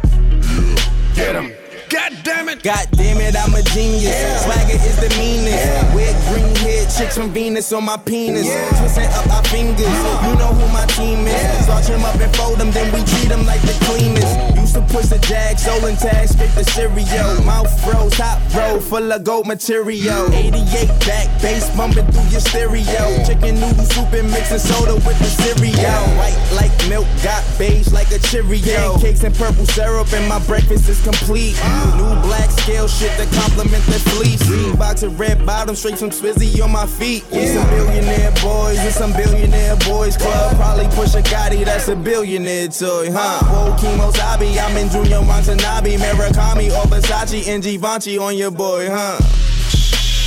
Get 1.14 1.34
him. 1.36 1.52
God 1.90 2.12
damn 2.24 2.48
it. 2.48 2.62
God 2.62 2.86
damn 2.92 3.20
it, 3.20 3.36
I'm 3.36 3.54
a 3.54 3.62
genius. 3.62 4.42
Swagger 4.44 4.72
is 4.74 4.96
the 4.96 5.08
meanest. 5.18 5.94
With 5.94 6.16
green 6.32 6.54
head 6.56 6.88
chicks 6.96 7.16
from 7.16 7.30
Venus 7.30 7.72
on 7.72 7.84
my 7.84 7.96
penis. 7.98 8.48
Twisting 8.78 9.04
up 9.04 9.26
our 9.30 9.42
fingers. 9.44 9.80
You 9.80 10.34
know 10.40 10.52
who 10.56 10.66
my 10.72 10.84
team 10.86 11.26
is. 11.26 11.64
Starch 11.64 11.86
them 11.86 12.04
up 12.04 12.16
and 12.18 12.34
fold 12.36 12.58
them, 12.58 12.70
then 12.72 12.92
we 12.92 13.04
treat 13.04 13.28
them 13.28 13.44
like 13.46 13.60
the 13.62 13.76
cleanest. 13.84 14.55
Used 14.66 14.74
to 14.74 14.82
push 14.92 15.06
the 15.06 15.18
jag, 15.18 15.60
soul 15.60 15.86
and 15.86 15.96
tag, 15.96 16.26
straight 16.26 16.50
the 16.58 16.64
cereal. 16.64 17.40
Mouth 17.44 17.70
froze, 17.84 18.18
hot 18.18 18.42
bro, 18.50 18.80
full 18.80 19.12
of 19.12 19.22
gold 19.22 19.46
material. 19.46 20.26
88 20.34 20.88
back, 21.06 21.30
bass 21.40 21.70
bumping 21.76 22.04
through 22.10 22.26
your 22.34 22.40
stereo. 22.40 23.22
Chicken 23.22 23.60
noodle 23.62 23.86
soup 23.86 24.10
and 24.12 24.28
mixing 24.28 24.58
soda 24.58 24.94
with 25.06 25.18
the 25.22 25.30
cereal. 25.38 26.02
White 26.18 26.34
like 26.58 26.74
milk, 26.88 27.06
got 27.22 27.46
beige 27.56 27.92
like 27.92 28.10
a 28.10 28.18
Cheerio. 28.18 28.98
Pancakes 28.98 29.22
and 29.22 29.36
purple 29.36 29.66
syrup, 29.66 30.12
and 30.12 30.28
my 30.28 30.42
breakfast 30.50 30.88
is 30.88 31.00
complete. 31.00 31.54
New 31.94 32.18
black 32.26 32.50
scale 32.50 32.88
shit 32.88 33.14
to 33.22 33.26
complement 33.38 33.86
the 33.86 34.02
fleece. 34.10 34.42
Box 34.74 35.04
of 35.04 35.20
red 35.20 35.46
bottom, 35.46 35.76
straight 35.76 35.96
from 35.96 36.10
Swizzy 36.10 36.60
on 36.60 36.72
my 36.72 36.86
feet. 36.86 37.22
We 37.30 37.46
some 37.46 37.70
billionaire 37.70 38.34
boys 38.42 38.82
in 38.82 38.90
some 38.90 39.12
billionaire 39.12 39.76
boys 39.86 40.16
club. 40.16 40.56
Probably 40.56 40.88
push 40.98 41.14
a 41.14 41.22
Gotti, 41.22 41.64
that's 41.64 41.86
a 41.86 41.94
billionaire 41.94 42.66
toy, 42.66 43.12
huh? 43.12 43.44
Whoa, 43.46 43.76
Kimo 43.78 44.10
Sabi, 44.10 44.55
I'm 44.58 44.76
in 44.76 44.88
Junya 44.88 45.26
Watanabe, 45.26 45.96
Murakami 45.96 46.68
or 46.70 46.86
Versace 46.88 47.46
and 47.48 47.62
Givenchy 47.62 48.18
on 48.18 48.36
your 48.36 48.50
boy, 48.50 48.88
huh? 48.90 49.18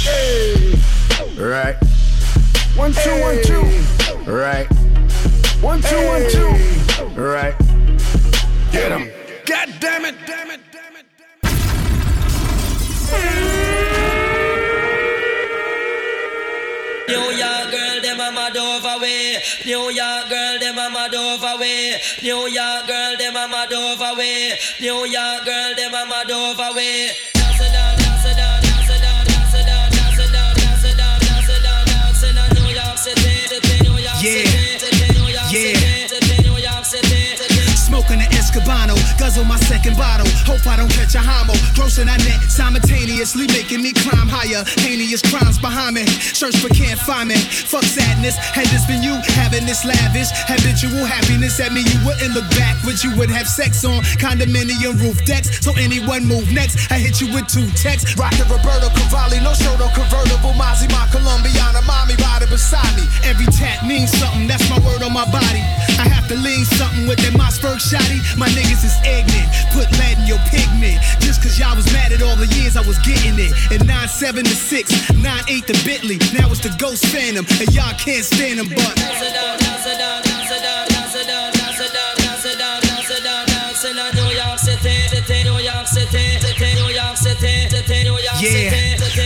Hey. 0.03 0.75
Right, 1.37 1.75
One, 2.75 2.91
two, 2.91 3.21
one, 3.21 3.41
two. 3.43 3.61
right, 4.31 4.67
One, 5.61 5.81
two, 5.81 6.07
one, 6.07 6.29
two. 6.29 7.21
right. 7.21 7.55
Get 8.71 8.91
him. 8.91 9.09
God 9.45 9.73
damn 9.79 10.05
it, 10.05 10.15
damn 10.27 10.51
it. 10.51 10.59
Damn 10.71 10.95
it. 10.97 11.05
New 17.07 17.15
York 17.33 17.71
girl, 17.71 18.01
them 18.03 18.19
a 18.19 18.29
mad 18.31 18.55
over 18.55 19.01
way. 19.01 19.37
New 19.65 19.89
York 19.89 20.29
girl, 20.29 20.48
them 20.48 20.48
a 20.89 20.93
mad 20.93 21.15
over 21.15 21.59
way. 21.59 21.99
New 22.23 22.47
York 22.47 22.87
girl, 22.87 23.17
them 23.17 23.35
a 23.35 23.47
mad 23.47 23.73
over 23.73 24.17
way. 24.17 24.57
New 24.79 25.05
York 25.05 25.45
girl, 25.45 25.75
them 25.75 25.93
a 25.93 26.05
mad 26.07 26.31
over 26.31 26.73
way. 26.75 27.11
Dance 27.33 27.61
it 27.61 27.71
down, 27.73 27.97
dance 27.97 28.25
it 28.25 28.37
down, 28.37 28.61
dance 28.61 28.89
it 28.89 29.01
down, 29.01 29.25
dance 29.25 29.53
it 29.53 29.65
down, 29.65 29.89
dance 29.93 30.19
it 30.19 30.31
down, 30.31 30.55
dance 30.55 30.83
it 30.85 30.97
down, 30.97 31.19
dance 31.19 31.49
it 31.49 31.63
down, 31.63 31.85
dance 31.85 32.23
it 32.23 32.33
down. 32.35 32.49
New 32.57 32.73
York 32.73 32.97
City, 32.97 33.29
City, 33.47 33.75
New 33.85 33.97
York. 33.97 34.17
City, 34.17 34.79
City, 34.79 35.19
New 35.19 35.29
York. 35.29 35.45
City, 35.45 36.07
City, 36.09 36.35
New 36.49 36.57
York 36.57 36.85
City. 36.85 37.37
Smoking 37.75 38.21
an 38.21 38.29
Escobano, 38.33 38.95
guzzle 39.29 39.45
my 39.45 39.57
second 39.69 39.95
bottle. 39.95 40.25
Hope 40.49 40.65
I 40.65 40.75
don't 40.75 40.89
catch 40.89 41.13
a 41.13 41.21
homo. 41.21 41.53
Grossing 41.77 42.09
I 42.09 42.17
net 42.25 42.49
simultaneously, 42.49 43.45
making 43.53 43.83
me 43.83 43.93
climb 43.93 44.25
higher. 44.25 44.65
Heinous 44.81 45.21
crimes 45.21 45.59
behind 45.59 45.93
me. 45.93 46.05
Search 46.33 46.57
but 46.63 46.73
can't 46.73 46.97
find 46.97 47.29
me. 47.29 47.37
Fuck 47.37 47.83
sadness. 47.83 48.35
Had 48.57 48.65
this 48.73 48.85
been 48.89 49.03
you 49.03 49.13
having 49.37 49.69
this 49.69 49.85
lavish, 49.85 50.33
habitual 50.49 51.05
happiness 51.05 51.59
at 51.59 51.71
me, 51.73 51.85
you 51.85 51.99
wouldn't 52.01 52.33
look 52.33 52.49
back. 52.57 52.81
But 52.81 53.03
you 53.03 53.13
would 53.21 53.29
have 53.29 53.45
sex 53.47 53.85
on 53.85 54.01
condominium 54.17 54.97
roof 54.97 55.21
decks. 55.25 55.61
So 55.61 55.77
anyone 55.77 56.25
move 56.25 56.49
next, 56.51 56.89
I 56.89 56.97
hit 56.97 57.21
you 57.21 57.29
with 57.29 57.45
two 57.45 57.69
texts. 57.77 58.17
Rockin' 58.17 58.49
Roberto 58.49 58.89
Cavalli, 58.97 59.37
no 59.45 59.53
show, 59.53 59.77
no 59.77 59.93
convertible. 59.93 60.57
Mozzie, 60.57 60.89
my 60.89 61.05
Colombiana, 61.13 61.85
mommy 61.85 62.17
riding 62.17 62.49
beside 62.49 62.89
me. 62.97 63.05
Every 63.29 63.45
tat 63.53 63.85
means 63.85 64.09
something, 64.09 64.49
that's 64.49 64.65
my 64.73 64.81
word 64.81 65.05
on 65.05 65.13
my 65.13 65.29
body. 65.29 65.61
I 66.01 66.09
have 66.09 66.25
to 66.29 66.35
lean 66.35 66.65
something 66.65 67.05
with 67.05 67.21
that 67.21 67.37
Mossberg 67.37 67.77
shotty. 67.77 68.17
My 68.37 68.47
niggas 68.57 68.81
is 68.81 68.95
ignorant, 69.19 69.49
put 69.75 69.91
lead 69.99 70.17
in 70.19 70.25
your 70.25 70.39
pigment. 70.47 70.99
Just 71.19 71.43
cause 71.43 71.59
y'all 71.59 71.75
was 71.75 71.85
mad 71.91 72.11
at 72.11 72.21
all 72.23 72.35
the 72.35 72.47
years 72.55 72.77
I 72.79 72.83
was 72.87 72.97
getting 73.03 73.35
it. 73.35 73.51
And 73.71 73.83
9-7 73.83 74.43
to 74.43 74.55
6, 74.55 74.91
9-8 75.19 75.65
to 75.67 75.75
Bentley. 75.83 76.17
Now 76.31 76.47
it's 76.51 76.63
the 76.63 76.71
Ghost 76.79 77.05
Phantom, 77.11 77.45
and 77.59 77.67
y'all 77.75 77.95
can't 77.99 78.23
stand 78.23 78.59
them, 78.59 78.69
but. 78.71 78.95
Yeah, 88.39 88.71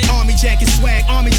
army 0.09 0.33
jacket 0.33 0.69
swag, 0.79 1.05
army 1.07 1.32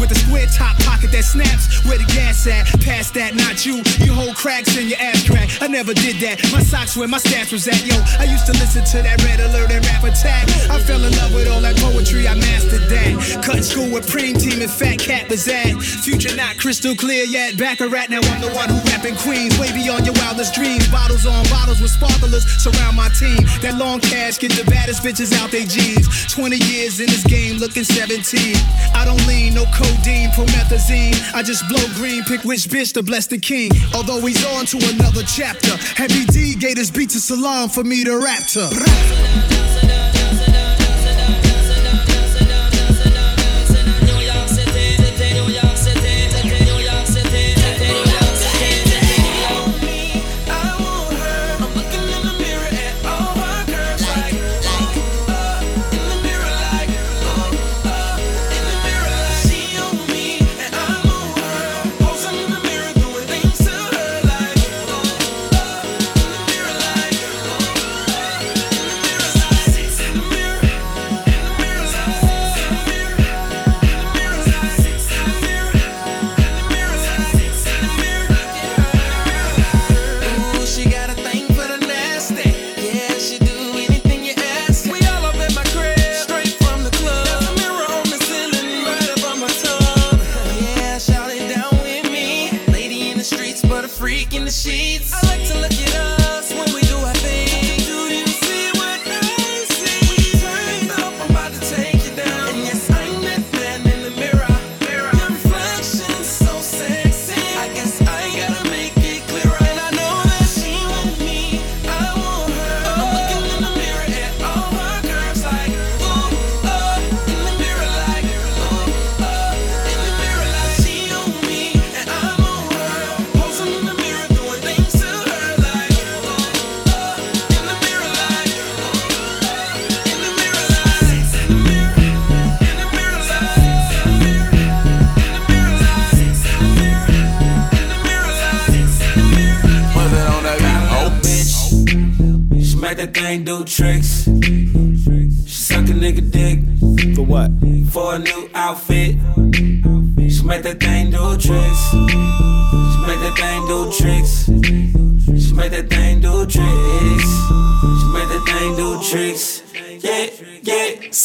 with 0.00 0.10
a 0.12 0.14
square 0.14 0.46
top 0.46 0.76
pocket 0.82 1.10
that 1.12 1.24
snaps. 1.24 1.84
Where 1.86 1.98
the 1.98 2.08
gas 2.14 2.46
at? 2.46 2.66
Past 2.80 3.14
that, 3.14 3.34
not 3.34 3.66
you. 3.66 3.82
You 4.04 4.12
hold 4.12 4.36
cracks 4.36 4.76
in 4.76 4.88
your 4.88 4.98
ass 4.98 5.26
crack. 5.28 5.50
I 5.60 5.68
never 5.68 5.94
did 5.94 6.16
that. 6.22 6.42
My 6.52 6.62
socks 6.62 6.96
where 6.96 7.08
my 7.08 7.18
stats 7.18 7.52
was 7.52 7.66
at. 7.68 7.84
Yo, 7.84 7.96
I 8.18 8.24
used 8.24 8.46
to 8.46 8.52
listen 8.52 8.84
to 8.84 9.02
that 9.02 9.22
red 9.24 9.40
alert 9.40 9.70
and 9.70 9.84
rap 9.86 10.04
attack. 10.04 10.48
I 10.70 10.78
fell 10.80 11.02
in 11.04 11.12
love 11.16 11.34
with 11.34 11.48
all 11.48 11.60
that 11.60 11.76
poetry. 11.76 12.26
I 12.26 12.34
mastered 12.34 12.88
that. 12.88 13.42
Cutting 13.44 13.62
school 13.62 13.90
with 13.90 14.06
Preem 14.08 14.38
Team 14.38 14.62
and 14.62 14.70
Fat 14.70 14.98
Cat 14.98 15.28
was 15.28 15.46
at. 15.48 15.74
Future 16.04 16.34
not 16.36 16.58
crystal 16.58 16.94
clear 16.94 17.24
yet. 17.24 17.56
Back 17.56 17.80
a 17.80 17.88
rat. 17.88 18.10
Now 18.10 18.20
I'm 18.22 18.40
the 18.40 18.52
one 18.54 18.68
who 18.68 18.78
rapping 18.90 19.16
Queens. 19.16 19.58
Way 19.58 19.72
beyond 19.72 20.06
your 20.06 20.14
wildest 20.22 20.54
dreams. 20.54 20.88
Bottles 20.88 21.26
on 21.26 21.44
bottles 21.50 21.80
with 21.80 21.90
sparklers 21.90 22.46
surround 22.60 22.96
my 22.96 23.08
team. 23.10 23.38
That 23.62 23.76
long 23.78 24.00
cash 24.00 24.38
get 24.38 24.52
the 24.52 24.64
baddest 24.64 25.02
bitches 25.02 25.32
out 25.38 25.50
they 25.50 25.64
jeans. 25.64 26.06
20 26.32 26.56
years 26.56 27.00
in 27.00 27.06
this 27.06 27.24
game, 27.24 27.58
looking 27.58 27.84
17. 27.84 28.56
I 28.94 29.04
don't 29.04 29.24
lean, 29.26 29.54
no 29.54 29.64
codeine, 29.88 30.30
promethazine. 30.30 31.14
I 31.34 31.42
just 31.42 31.68
blow 31.68 31.82
green, 31.94 32.24
pick 32.24 32.44
which 32.44 32.68
bitch 32.68 32.92
to 32.94 33.02
bless 33.02 33.26
the 33.26 33.38
king. 33.38 33.70
Although 33.94 34.24
he's 34.26 34.44
on 34.56 34.66
to 34.66 34.76
another 34.94 35.22
chapter. 35.22 35.76
Heavy 35.94 36.24
D 36.26 36.54
gave 36.54 36.76
his 36.76 36.90
beat 36.90 37.10
to 37.10 37.20
Salaam 37.20 37.68
for 37.68 37.84
me 37.84 38.04
to 38.04 38.18
rap 38.18 38.44
to. 38.54 39.77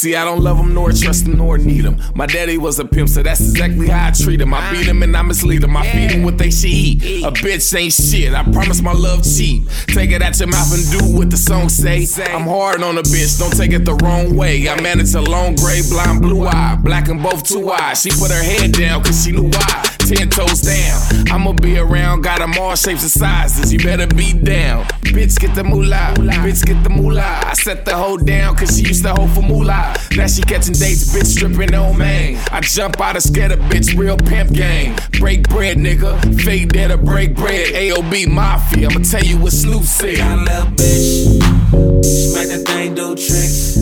See, 0.03 0.17
I 0.17 0.25
don't 0.25 0.41
love 0.41 0.57
him, 0.57 0.73
nor 0.73 0.91
trust 0.91 1.25
him, 1.27 1.37
nor 1.37 1.57
need 1.57 1.85
him. 1.85 1.97
My 2.13 2.25
daddy 2.25 2.57
was 2.57 2.77
a 2.77 2.83
pimp, 2.83 3.07
so 3.07 3.23
that's 3.23 3.39
exactly 3.39 3.87
how 3.87 4.07
I 4.07 4.11
treat 4.11 4.41
him. 4.41 4.53
I 4.53 4.69
beat 4.69 4.85
him 4.85 5.01
and 5.01 5.15
I 5.15 5.21
mislead 5.21 5.63
him. 5.63 5.77
I 5.77 5.89
feed 5.89 6.11
him 6.11 6.23
what 6.23 6.37
they 6.37 6.51
should 6.51 6.71
eat. 6.71 7.23
A 7.23 7.31
bitch 7.31 7.73
ain't 7.73 7.93
shit. 7.93 8.33
I 8.33 8.43
promise 8.51 8.81
my 8.81 8.91
love 8.91 9.23
cheap. 9.23 9.65
Take 9.87 10.11
it 10.11 10.21
out 10.21 10.37
your 10.37 10.49
mouth 10.49 10.73
and 10.73 10.99
do 10.99 11.17
what 11.17 11.29
the 11.29 11.37
song 11.37 11.69
say. 11.69 12.05
I'm 12.33 12.41
hard 12.41 12.83
on 12.83 12.97
a 12.97 13.01
bitch, 13.01 13.39
don't 13.39 13.55
take 13.55 13.71
it 13.71 13.85
the 13.85 13.95
wrong 13.95 14.35
way. 14.35 14.67
I 14.67 14.81
manage 14.81 15.13
a 15.13 15.21
long 15.21 15.55
gray, 15.55 15.79
blind, 15.89 16.21
blue 16.21 16.47
eye, 16.47 16.77
black 16.83 17.07
and 17.07 17.23
both 17.23 17.47
two 17.47 17.71
eyes. 17.71 18.01
She 18.01 18.09
put 18.09 18.29
her 18.29 18.43
head 18.43 18.73
down 18.73 19.03
cause 19.05 19.23
she 19.23 19.31
knew 19.31 19.47
why. 19.47 19.92
Ten 20.15 20.29
toes 20.29 20.61
down. 20.61 21.31
I'ma 21.31 21.53
be 21.53 21.77
around, 21.77 22.21
got 22.21 22.39
them 22.39 22.53
all 22.59 22.75
shapes 22.75 23.01
and 23.01 23.11
sizes. 23.11 23.73
You 23.73 23.79
better 23.79 24.05
be 24.05 24.33
down. 24.33 24.85
Bitch, 25.13 25.39
get 25.39 25.55
the 25.55 25.63
moolah. 25.63 26.13
Bitch, 26.17 26.65
get 26.65 26.83
the 26.83 26.89
moolah. 26.89 27.41
I 27.45 27.53
set 27.53 27.85
the 27.85 27.95
hoe 27.95 28.17
down 28.17 28.55
cause 28.55 28.77
she 28.77 28.83
used 28.83 29.03
to 29.03 29.13
hold 29.13 29.31
for 29.31 29.41
moolah. 29.41 29.95
Now 30.15 30.27
she 30.27 30.43
catching 30.43 30.73
dates, 30.73 31.13
bitch, 31.13 31.25
stripping 31.25 31.73
on 31.73 31.97
man. 31.97 32.39
I 32.51 32.61
jump 32.61 33.01
out 33.01 33.15
of 33.15 33.25
a 33.25 33.57
bitch, 33.69 33.97
real 33.97 34.17
pimp 34.17 34.53
game. 34.53 34.95
Break 35.19 35.49
bread, 35.49 35.77
nigga. 35.77 36.41
Fake 36.41 36.73
there 36.73 36.89
to 36.89 36.97
break 36.97 37.35
bread. 37.35 37.73
AOB 37.73 38.27
Mafia, 38.27 38.89
I'ma 38.89 39.03
tell 39.03 39.23
you 39.23 39.37
what 39.37 39.53
Snoop 39.53 39.83
said. 39.83 40.17
Got 40.17 40.37
a 40.37 40.41
little 40.41 40.71
bitch. 40.73 42.03
She 42.03 42.33
make 42.35 42.49
that 42.49 42.63
thing 42.67 42.93
do 42.93 43.15
tricks. 43.15 43.72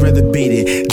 Rather 0.00 0.22
beat 0.22 0.52
it. 0.52 0.87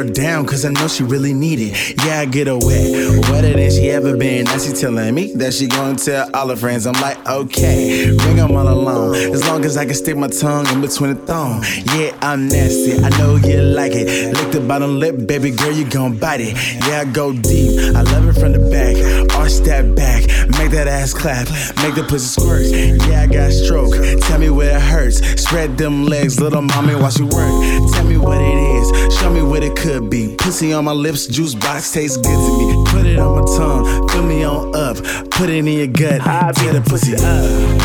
Girl 0.00 0.12
down, 0.12 0.46
cause 0.46 0.64
I 0.64 0.70
know 0.70 0.88
she 0.88 1.02
really 1.02 1.34
need 1.34 1.58
it. 1.60 2.04
Yeah, 2.04 2.20
I 2.20 2.24
get 2.24 2.46
her 2.46 2.56
wet, 2.56 3.28
wetter 3.30 3.52
than 3.52 3.70
she 3.70 3.90
ever 3.90 4.16
been. 4.16 4.44
Now 4.44 4.56
she 4.56 4.72
telling 4.72 5.14
me 5.14 5.34
that 5.34 5.52
she 5.52 5.66
gonna 5.66 5.98
tell 5.98 6.30
all 6.34 6.48
her 6.48 6.56
friends. 6.56 6.86
I'm 6.86 6.94
like, 7.02 7.18
okay, 7.28 8.16
bring 8.16 8.36
them 8.36 8.56
all 8.56 8.68
along. 8.68 9.16
As 9.16 9.46
long 9.46 9.62
as 9.64 9.76
I 9.76 9.84
can 9.84 9.94
stick 9.94 10.16
my 10.16 10.28
tongue 10.28 10.66
in 10.68 10.80
between 10.80 11.14
the 11.14 11.20
thong. 11.26 11.62
Yeah, 11.94 12.16
I'm 12.22 12.48
nasty, 12.48 13.02
I 13.02 13.10
know 13.18 13.36
you 13.36 13.60
like 13.60 13.92
it. 13.94 14.34
Lick 14.34 14.52
the 14.52 14.60
bottom 14.60 14.98
lip, 14.98 15.26
baby 15.26 15.50
girl, 15.50 15.72
you 15.72 15.84
gon' 15.84 16.16
bite 16.16 16.40
it. 16.40 16.56
Yeah, 16.86 17.00
I 17.00 17.04
go 17.04 17.34
deep, 17.34 17.94
I 17.94 18.00
love 18.00 18.28
it 18.28 18.40
from 18.40 18.52
the 18.52 18.70
back. 18.70 18.96
Arch 19.36 19.58
that 19.68 19.94
back, 19.94 20.22
make 20.58 20.70
that 20.70 20.88
ass 20.88 21.12
clap, 21.12 21.46
make 21.82 21.94
the 21.94 22.06
pussy 22.08 22.40
squirt. 22.40 22.66
Yeah, 23.08 23.22
I 23.22 23.26
got 23.26 23.52
stroke, 23.52 23.94
tell 24.22 24.38
me 24.38 24.48
where 24.48 24.76
it 24.76 24.82
hurts. 24.82 25.18
Spread 25.42 25.76
them 25.76 26.06
legs, 26.06 26.40
little 26.40 26.62
mommy, 26.62 26.94
while 26.94 27.10
she 27.10 27.22
work. 27.22 27.52
Tell 27.92 28.04
me 28.04 28.16
what 28.16 28.40
it 28.40 28.56
is, 28.56 29.18
show 29.18 29.30
me 29.30 29.42
what 29.42 29.62
it 29.62 29.76
could 29.76 29.89
be. 29.98 30.36
Pussy 30.36 30.72
on 30.72 30.84
my 30.84 30.92
lips, 30.92 31.26
juice 31.26 31.54
box 31.54 31.90
tastes 31.92 32.16
good 32.16 32.26
to 32.26 32.58
me. 32.58 32.84
Put 32.86 33.06
it 33.06 33.18
on 33.18 33.40
my 33.40 33.44
tongue, 33.56 34.08
fill 34.08 34.24
me 34.24 34.44
on 34.44 34.74
up, 34.76 34.96
put 35.30 35.48
it 35.48 35.56
in 35.56 35.66
your 35.66 35.86
gut, 35.88 36.20
get 36.56 36.72
the 36.74 36.82
pussy 36.86 37.14
up. 37.14 37.22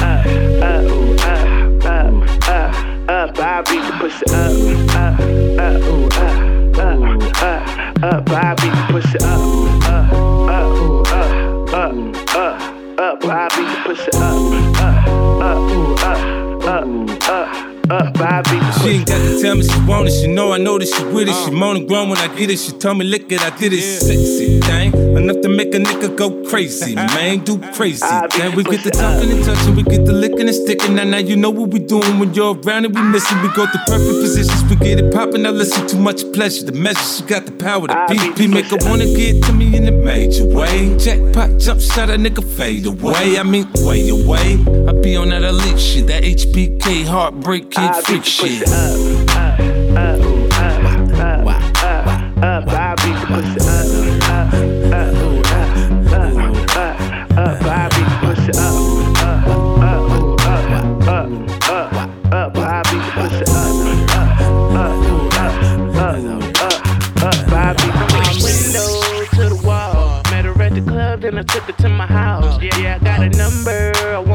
up, 0.04 0.26
up, 0.62 0.84
ooh, 0.92 1.16
up, 1.16 1.86
up, 1.86 2.14
up, 2.50 3.10
up. 3.10 3.40
I 3.40 3.62
beat 3.64 3.82
the 3.82 3.92
pussy 4.00 4.26
up, 4.30 4.54
up, 4.96 5.20
up, 5.60 5.82
ooh, 5.82 6.06
up, 6.22 6.38
up, 6.78 7.00
up, 7.42 8.04
up. 8.04 8.30
I 8.30 8.54
beat 8.62 8.74
the 8.76 8.84
pussy 8.92 9.18
up, 9.24 9.42
up, 9.88 10.14
up, 10.14 10.78
ooh, 10.78 11.02
up, 11.02 11.74
up, 11.74 11.94
up, 12.36 12.60
up. 13.00 13.26
I 13.26 13.50
beat 13.56 13.70
the 13.72 13.78
pussy 13.86 14.12
up, 14.14 14.38
up, 14.82 15.08
up, 15.42 15.58
ooh, 15.72 15.96
up, 15.96 16.20
up, 16.66 17.30
up. 17.30 17.75
Up, 17.90 18.18
I 18.20 18.42
beat 18.42 18.82
She 18.82 18.98
ain't 18.98 19.08
got 19.08 19.20
to 19.20 19.40
tell 19.40 19.56
me 19.56 19.64
she 19.64 19.80
want 19.86 20.08
it. 20.08 20.12
She 20.12 20.26
know 20.26 20.54
I 20.54 20.58
know 20.58 20.80
that 20.80 20.88
she 20.88 21.04
with 21.04 21.30
it. 21.30 21.36
She 21.46 21.52
moaning 21.52 21.86
grown 21.86 22.10
when 22.10 22.18
I 22.18 22.28
get 22.36 22.50
it. 22.50 22.58
She 22.58 22.72
tell 22.72 22.96
me 22.96 23.06
lick 23.06 23.32
it, 23.32 23.42
I 23.42 23.56
did 23.58 23.74
it. 23.74 23.82
Sexy 23.82 24.60
thing, 24.62 24.92
enough 25.16 25.42
to 25.42 25.50
make 25.50 25.74
a 25.76 25.78
nigga 25.78 26.16
go 26.16 26.44
crazy. 26.50 26.96
Man, 27.16 27.44
do 27.44 27.60
crazy. 27.74 28.06
Then 28.38 28.56
we 28.56 28.64
get 28.64 28.84
the 28.84 28.90
talking 28.90 29.30
and 29.30 29.46
touching, 29.46 29.76
we 29.76 29.84
get 29.84 30.06
the 30.06 30.14
licking 30.14 30.48
and 30.48 30.56
sticking. 30.56 30.96
Now, 30.96 31.04
now 31.04 31.18
you 31.18 31.36
know 31.36 31.52
what 31.52 31.70
we 31.70 31.80
doing 31.80 32.18
when 32.18 32.34
you're 32.34 32.56
around 32.56 32.86
and 32.86 32.96
we 32.96 33.02
missing. 33.04 33.40
We 33.44 33.50
go 33.50 33.66
to 33.68 33.80
perfect 33.86 34.20
positions, 34.20 34.64
we 34.64 34.78
get 34.78 35.00
it 35.00 35.14
popping. 35.14 35.44
Now 35.44 35.52
listen, 35.52 35.88
too 35.88 36.00
much 36.00 36.24
pleasure. 36.34 36.66
The 36.66 36.72
measure, 36.72 37.00
she 37.00 37.24
got 37.24 37.46
the 37.46 37.52
power. 37.52 37.88
to 37.88 37.94
The 37.94 38.16
BP 38.16 38.50
make 38.52 38.66
her 38.68 38.78
wanna 38.90 39.06
get 39.06 39.44
to 39.44 39.54
me 39.54 39.76
in 39.78 39.88
a 39.88 39.92
major 39.92 40.46
way. 40.46 40.98
Jackpot 40.98 41.60
jump 41.60 41.82
shot, 41.82 42.10
a 42.10 42.14
nigga 42.14 42.44
fade 42.44 42.88
away. 42.88 43.38
I 43.38 43.44
mean, 43.44 43.68
way 43.86 44.10
away. 44.10 44.58
I 44.88 44.94
be 45.02 45.16
on 45.16 45.30
that 45.30 45.44
elite 45.44 45.80
shit, 45.80 46.08
that 46.08 46.24
HBK 46.24 47.06
heartbreak 47.06 47.75
kid 47.76 47.96
freak 48.06 48.24
shit. 48.24 48.68
up, 48.70 48.74
up, 48.74 49.60
ooh, 49.60 50.48
up, 50.48 50.80
up, 50.80 51.44
up, 51.44 51.98
up. 52.42 52.68
I 52.68 52.96
beat 52.96 53.20
the 53.20 53.28
pussy 53.28 53.60
up, 53.60 53.90
up, 54.32 54.54
up, 54.94 55.12
ooh, 55.20 55.44
up, 55.44 55.76
up, 56.14 56.32
up, 56.76 56.96
up. 57.38 57.60
I 57.66 57.92
beat 57.92 58.08
the 58.08 58.16
pussy 58.22 58.52
up, 58.56 58.76
up, 59.20 59.48
up, 59.84 60.12
ooh, 60.12 60.36
up, 60.36 60.72
up, 61.08 61.28
up, 61.68 61.92
up. 62.32 62.58
I 62.58 62.82
beat 62.84 63.04
the 63.04 63.12
pussy 63.16 63.44
up, 63.44 63.76
up, 64.16 64.40
up, 64.76 64.96
ooh, 65.06 65.28
up, 65.36 65.56
up, 66.00 66.24
up, 66.64 66.80
up. 67.24 67.40
I 67.52 67.74
beat 67.74 67.92
the 67.92 68.06
pussy 68.16 68.40
window 68.44 68.90
to 69.36 69.44
the 69.50 69.60
wall. 69.66 70.22
Met 70.32 70.44
her 70.46 70.56
at 70.62 70.74
the 70.74 70.82
club, 70.82 71.22
then 71.22 71.38
I 71.38 71.44
took 71.44 71.64
her 71.64 71.74
to 71.74 71.90
my 71.90 72.06
house. 72.06 72.62
Yeah, 72.62 72.78
yeah, 72.78 72.96
I 72.96 73.04
got 73.04 73.22
a 73.22 73.30
number, 73.30 73.92
I 73.96 74.20
won't 74.20 74.30
call. 74.30 74.35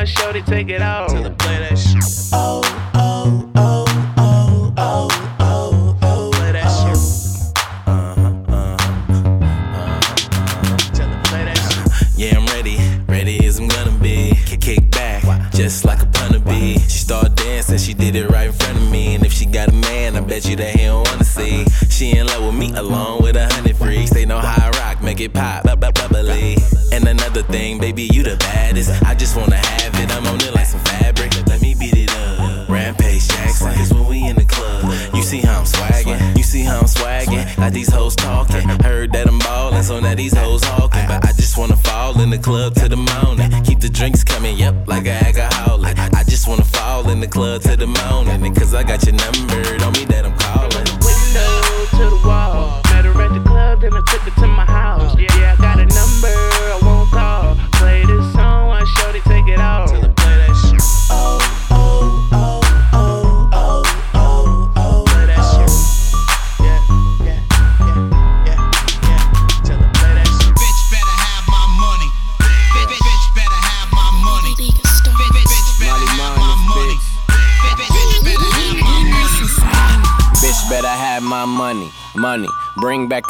this 0.00 0.14
song, 0.14 0.24
while 0.24 0.32
shorty 0.32 0.42
take 0.42 0.68
it 0.70 0.82
off. 0.82 1.10
Tell 1.10 1.22
her 1.22 1.30
play 1.30 1.58
that 1.58 1.78
shit. 1.78 2.02
Oh, 2.32 2.62
oh, 2.94 3.50
oh, 3.56 3.84
oh, 4.16 4.74
oh, 4.76 5.08
oh, 5.40 5.98
oh. 6.02 6.30
Play 6.32 6.52
that 6.52 6.68
shit. 6.68 6.96
Uh-huh. 7.86 8.20
Uh-huh. 8.48 8.76
Tell 10.94 11.08
the 11.08 11.20
play 11.28 11.44
that 11.44 12.12
Yeah, 12.16 12.38
I'm 12.38 12.46
ready, 12.46 12.78
ready 13.08 13.46
as 13.46 13.58
I'm 13.58 13.68
gonna 13.68 13.98
be. 13.98 14.32
Kick, 14.46 14.60
kick 14.60 14.90
back, 14.90 15.52
just 15.52 15.84
like 15.84 16.02
a 16.02 16.06
punter 16.06 16.40
bee. 16.40 16.78
She 16.78 16.98
started 16.98 17.34
dancing, 17.34 17.78
she 17.78 17.94
did 17.94 18.16
it 18.16 18.28
right 18.28 18.46
in 18.46 18.52
front 18.52 18.78
of 18.78 18.90
me. 18.90 19.14
And 19.14 19.24
if 19.24 19.32
she 19.32 19.46
got 19.46 19.68
a 19.68 19.72
man, 19.72 20.16
I 20.16 20.20
bet 20.20 20.46
you 20.46 20.56
that 20.56 20.76
he 20.76 20.86
don't 20.86 21.06
wanna 21.08 21.24
see. 21.24 21.64
She 21.90 22.16
in 22.16 22.26
love 22.26 22.44
with 22.44 22.54
me, 22.54 22.72
along 22.74 23.22
with 23.22 23.36
a 23.36 23.52
hundred 23.52 23.76
freaks. 23.76 24.10
They 24.10 24.24
know 24.24 24.38
how 24.38 24.66
I 24.66 24.70
rock, 24.78 25.02
make 25.02 25.20
it 25.20 25.34
pop, 25.34 25.64
bub, 25.64 25.80
bub, 25.80 25.94
bubbly. 25.94 26.56
And 26.92 27.06
another 27.06 27.42
thing, 27.42 27.78
baby, 27.78 28.04
you 28.04 28.22
the 28.22 28.36
baddest. 28.36 28.90
I 29.04 29.14
just 29.14 29.36
wanna 29.36 29.56
have 29.56 29.89
these 40.20 40.36
hoes. 40.36 40.60
But 40.60 41.24
I 41.24 41.32
just 41.32 41.56
wanna 41.56 41.76
fall 41.76 42.20
in 42.20 42.30
the 42.30 42.38
club 42.38 42.74
to 42.74 42.88
the 42.88 42.96
morning. 42.96 43.50
Keep 43.64 43.80
the 43.80 43.88
drinks 43.88 44.22
coming, 44.22 44.56
yep, 44.56 44.74
like 44.86 45.06
a 45.06 45.16
alcoholic. 45.26 45.98
I 45.98 46.24
just 46.24 46.46
wanna 46.46 46.64
fall 46.64 47.08
in 47.08 47.20
the 47.20 47.28
club 47.28 47.62
to 47.62 47.74
the 47.76 47.86
morning. 47.86 48.44
And 48.46 48.54
cause 48.54 48.74
I 48.74 48.82
got 48.82 49.02
your 49.06 49.14
number, 49.14 49.78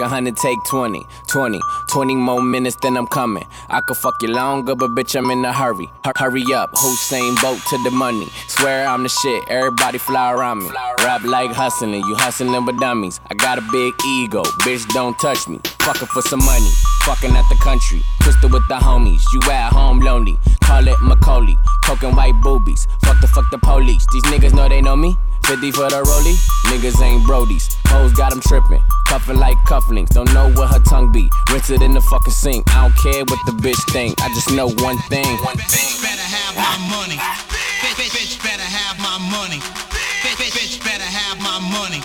a 0.00 0.08
hundred, 0.08 0.36
take 0.36 0.58
20. 0.64 1.06
20, 1.28 1.60
20 1.88 2.14
more 2.16 2.42
minutes, 2.42 2.76
then 2.82 2.96
I'm 2.96 3.06
coming. 3.06 3.44
I 3.68 3.80
could 3.80 3.96
fuck 3.96 4.14
you 4.20 4.28
longer, 4.28 4.74
but 4.74 4.90
bitch, 4.90 5.16
I'm 5.16 5.30
in 5.30 5.44
a 5.44 5.52
hurry. 5.52 5.90
Hur- 6.04 6.12
hurry 6.16 6.44
up, 6.52 6.72
Usain 6.74 7.40
Bolt 7.40 7.60
to 7.70 7.82
the 7.84 7.90
money. 7.90 8.26
Swear 8.48 8.86
I'm 8.86 9.02
the 9.02 9.08
shit, 9.08 9.44
everybody 9.48 9.98
fly 9.98 10.32
around 10.32 10.60
me. 10.64 10.70
Rap 11.04 11.24
like 11.24 11.50
hustling, 11.52 11.94
you 11.94 12.14
hustling 12.16 12.64
with 12.64 12.78
dummies. 12.78 13.20
I 13.30 13.34
got 13.34 13.58
a 13.58 13.62
big 13.72 13.94
ego, 14.06 14.42
bitch, 14.62 14.86
don't 14.90 15.18
touch 15.18 15.48
me. 15.48 15.58
Fucking 15.80 16.08
for 16.08 16.22
some 16.22 16.44
money, 16.44 16.70
fucking 17.04 17.34
at 17.34 17.48
the 17.48 17.56
country. 17.62 18.02
Twisted 18.20 18.52
with 18.52 18.66
the 18.68 18.74
homies, 18.74 19.22
you 19.32 19.40
at 19.50 19.72
home 19.72 20.00
lonely. 20.00 20.38
Call 20.62 20.86
it 20.86 21.00
Macaulay, 21.02 21.56
Culkin 21.84 22.14
white 22.14 22.38
boobies. 22.42 22.86
Fuck 23.04 23.20
the 23.20 23.26
fuck 23.28 23.50
the 23.50 23.58
police, 23.58 24.04
these 24.12 24.22
niggas 24.24 24.54
know 24.54 24.68
they 24.68 24.82
know 24.82 24.96
me. 24.96 25.16
50 25.50 25.72
for 25.72 25.90
the 25.90 25.98
rollie, 26.06 26.38
niggas 26.70 27.02
ain't 27.02 27.26
brodies. 27.26 27.74
Hoes 27.90 28.12
got 28.12 28.30
them 28.30 28.38
tripping, 28.38 28.80
cuffing 29.08 29.36
like 29.42 29.58
cufflinks. 29.66 30.10
Don't 30.10 30.32
know 30.32 30.46
what 30.54 30.70
her 30.70 30.78
tongue 30.78 31.10
be. 31.10 31.28
Rinse 31.50 31.70
it 31.70 31.82
in 31.82 31.90
the 31.90 32.00
fucking 32.00 32.32
sink. 32.32 32.62
I 32.70 32.86
don't 32.86 32.94
care 32.94 33.26
what 33.26 33.40
the 33.50 33.58
bitch 33.58 33.82
think. 33.90 34.14
I 34.22 34.28
just 34.30 34.54
know 34.54 34.70
one 34.86 34.98
thing. 35.10 35.26
One 35.42 35.58
thing. 35.58 35.90
better 36.06 36.22
have 36.22 36.54
my 36.54 36.78
money. 36.86 37.18
Bitch, 37.82 37.98
bitch, 38.14 38.38
better 38.46 38.62
have 38.62 38.94
my 39.02 39.18
money. 39.26 39.58
Bitch, 40.22 40.38
bitch 40.54 40.78
better 40.86 41.02
have 41.02 41.42
my 41.42 41.58
money. 41.58 41.98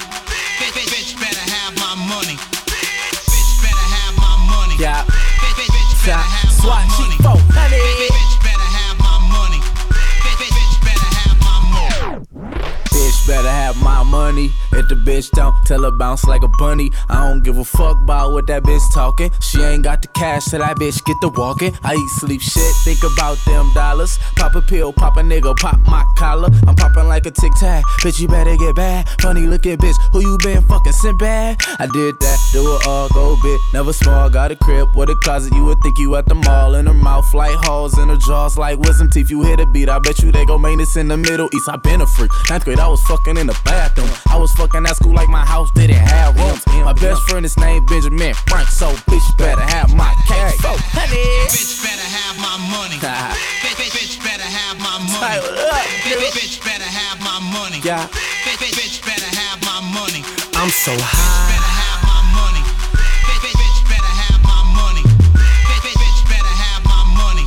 The 14.87 14.93
bitch 14.93 15.31
don't, 15.31 15.55
tell 15.65 15.81
her 15.81 15.91
bounce 15.91 16.25
like 16.25 16.43
a 16.43 16.47
bunny. 16.59 16.91
I 17.09 17.27
don't 17.27 17.43
give 17.43 17.57
a 17.57 17.65
fuck 17.65 17.97
about 18.03 18.33
what 18.33 18.45
that 18.47 18.61
bitch 18.61 18.93
talking. 18.93 19.31
She 19.41 19.61
ain't 19.61 19.83
got 19.83 20.03
the 20.03 20.07
cash 20.09 20.45
till 20.45 20.59
that 20.59 20.77
bitch 20.77 21.03
get 21.05 21.17
the 21.21 21.29
walking. 21.29 21.73
I 21.83 21.95
eat, 21.95 22.09
sleep, 22.19 22.41
shit, 22.41 22.75
think 22.83 22.99
about 23.03 23.37
them 23.45 23.71
dollars. 23.73 24.19
Pop 24.35 24.53
a 24.53 24.61
pill, 24.61 24.93
pop 24.93 25.17
a 25.17 25.21
nigga, 25.21 25.55
pop 25.57 25.79
my 25.87 26.05
collar. 26.17 26.49
I'm 26.67 26.75
popping 26.75 27.07
like 27.07 27.25
a 27.25 27.31
tic 27.31 27.51
tac. 27.59 27.83
Bitch, 28.01 28.19
you 28.19 28.27
better 28.27 28.55
get 28.57 28.75
bad. 28.75 29.09
Funny 29.21 29.47
looking 29.47 29.77
bitch, 29.77 29.95
who 30.11 30.21
you 30.21 30.37
been 30.43 30.61
fucking 30.63 30.93
sent 30.93 31.17
bad? 31.17 31.57
I 31.79 31.87
did 31.87 32.19
that, 32.19 32.37
do 32.53 32.61
it 32.75 32.87
all, 32.87 33.09
go 33.09 33.35
big. 33.41 33.59
Never 33.73 33.91
small, 33.91 34.29
got 34.29 34.51
a 34.51 34.55
crib 34.55 34.89
with 34.95 35.09
a 35.09 35.15
closet. 35.23 35.53
You 35.55 35.65
would 35.65 35.79
think 35.81 35.97
you 35.97 36.15
at 36.15 36.27
the 36.27 36.35
mall. 36.35 36.75
In 36.75 36.85
her 36.85 36.93
mouth 36.93 37.33
like 37.33 37.55
halls, 37.65 37.97
in 37.97 38.09
her 38.09 38.17
jaws 38.17 38.57
like 38.57 38.77
wisdom 38.77 39.09
teeth. 39.09 39.31
You 39.31 39.41
hit 39.41 39.59
a 39.59 39.65
beat, 39.65 39.89
I 39.89 39.97
bet 39.99 40.19
you 40.19 40.31
they 40.31 40.45
go 40.45 40.57
maintenance 40.57 40.95
in 40.95 41.07
the 41.07 41.17
Middle 41.17 41.49
East. 41.55 41.69
I 41.69 41.77
been 41.77 42.01
a 42.01 42.07
freak. 42.07 42.31
Ninth 42.49 42.65
grade, 42.65 42.79
I 42.79 42.87
was 42.87 43.01
fucking 43.03 43.37
in 43.37 43.47
the 43.47 43.59
bathroom. 43.65 44.09
I 44.27 44.37
was 44.37 44.51
fucking 44.53 44.74
at 44.83 44.97
school 44.97 45.13
like 45.13 45.29
my 45.29 45.45
house 45.45 45.71
didn't 45.71 45.95
have 45.95 46.35
rooms. 46.35 46.65
My 46.83 46.91
best 46.91 47.23
friend 47.29 47.45
is 47.45 47.55
named 47.55 47.87
Benjamin 47.87 48.33
Frank, 48.51 48.67
so 48.67 48.91
bitch 49.07 49.23
better 49.37 49.61
have 49.61 49.95
my 49.95 50.11
cake. 50.27 50.59
So, 50.59 50.75
honey. 50.91 51.23
Bitch 51.47 51.79
better 51.79 52.03
have 52.03 52.35
my 52.35 52.59
money. 52.67 52.99
Bitch, 52.99 53.79
bitch, 53.79 53.95
bitch 53.95 54.19
better 54.19 54.43
have 54.43 54.75
my 54.83 54.99
money. 54.99 55.39
Bitch, 56.03 56.19
bitch, 56.19 56.35
bitch 56.35 56.57
better 56.65 56.83
have 56.83 57.21
my 57.23 57.39
money. 57.55 57.79
Yeah. 57.87 58.09
Bitch, 58.43 58.59
bitch, 58.59 58.75
bitch 58.75 58.99
better 59.07 59.31
have 59.31 59.63
my 59.63 59.79
money. 59.95 60.27
I'm 60.59 60.67
so 60.67 60.91
high. 60.99 61.55
Better 61.55 61.71
have 61.79 61.99
my 62.03 62.19
money. 62.35 62.63
Bitch, 63.31 63.39
bitch, 63.47 63.55
bitch 63.55 63.79
better 63.87 64.13
have 64.27 64.43
my 64.43 64.61
money. 64.75 65.07
Bitch, 65.71 65.87
bitch, 65.87 65.95
bitch 66.03 66.21
better 66.27 66.51
have 66.51 66.83
my 66.83 67.01
money. 67.15 67.45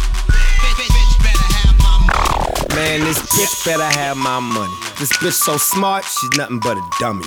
Bitch, 0.65 0.81
bitch, 0.81 0.97
bitch 0.97 1.15
better 1.21 1.49
have 1.61 1.77
my 1.77 1.95
money. 2.09 2.73
Man, 2.73 3.05
this 3.05 3.21
bitch 3.37 3.53
better 3.69 3.91
have 4.01 4.17
my 4.17 4.41
money. 4.41 4.88
This 4.99 5.13
bitch 5.19 5.35
so 5.35 5.57
smart, 5.57 6.05
she's 6.05 6.37
nothing 6.37 6.59
but 6.59 6.77
a 6.77 6.83
dummy. 6.99 7.23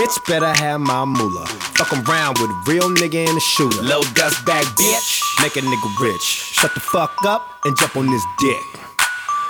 Bitch 0.00 0.16
better 0.26 0.48
have 0.48 0.80
my 0.80 1.04
moolah. 1.04 1.46
Fuck 1.76 1.92
around 1.92 2.38
with 2.38 2.48
a 2.48 2.62
real 2.66 2.88
nigga 2.88 3.28
and 3.28 3.36
a 3.36 3.40
shooter. 3.40 3.82
Low 3.82 4.00
dust 4.14 4.46
bag 4.46 4.64
bitch, 4.64 5.20
make 5.42 5.56
a 5.56 5.60
nigga 5.60 6.00
rich. 6.00 6.22
Shut 6.22 6.72
the 6.72 6.80
fuck 6.80 7.12
up 7.26 7.46
and 7.66 7.76
jump 7.76 7.96
on 7.96 8.06
this 8.06 8.24
dick. 8.38 8.62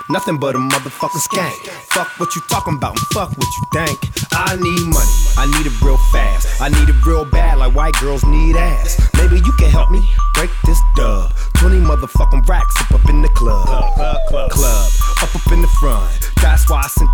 Nothing 0.09 0.39
but 0.39 0.55
a 0.55 0.57
motherfucking 0.57 1.23
skank. 1.31 1.55
Fuck 1.93 2.19
what 2.19 2.35
you 2.35 2.41
talking 2.49 2.75
about 2.75 2.97
and 2.97 3.07
fuck 3.13 3.29
what 3.29 3.47
you 3.47 3.63
think. 3.71 3.97
I 4.33 4.57
need 4.57 4.91
money, 4.91 5.15
I 5.37 5.47
need 5.55 5.71
it 5.71 5.81
real 5.81 5.95
fast. 6.11 6.61
I 6.61 6.67
need 6.67 6.89
it 6.89 7.05
real 7.05 7.23
bad 7.23 7.59
like 7.59 7.73
white 7.73 7.95
girls 8.01 8.25
need 8.25 8.57
ass. 8.57 8.99
Maybe 9.15 9.37
you 9.37 9.53
can 9.53 9.69
help 9.69 9.89
me 9.89 10.03
break 10.33 10.49
this 10.65 10.81
dub. 10.97 11.31
20 11.55 11.77
motherfucking 11.77 12.45
racks 12.49 12.75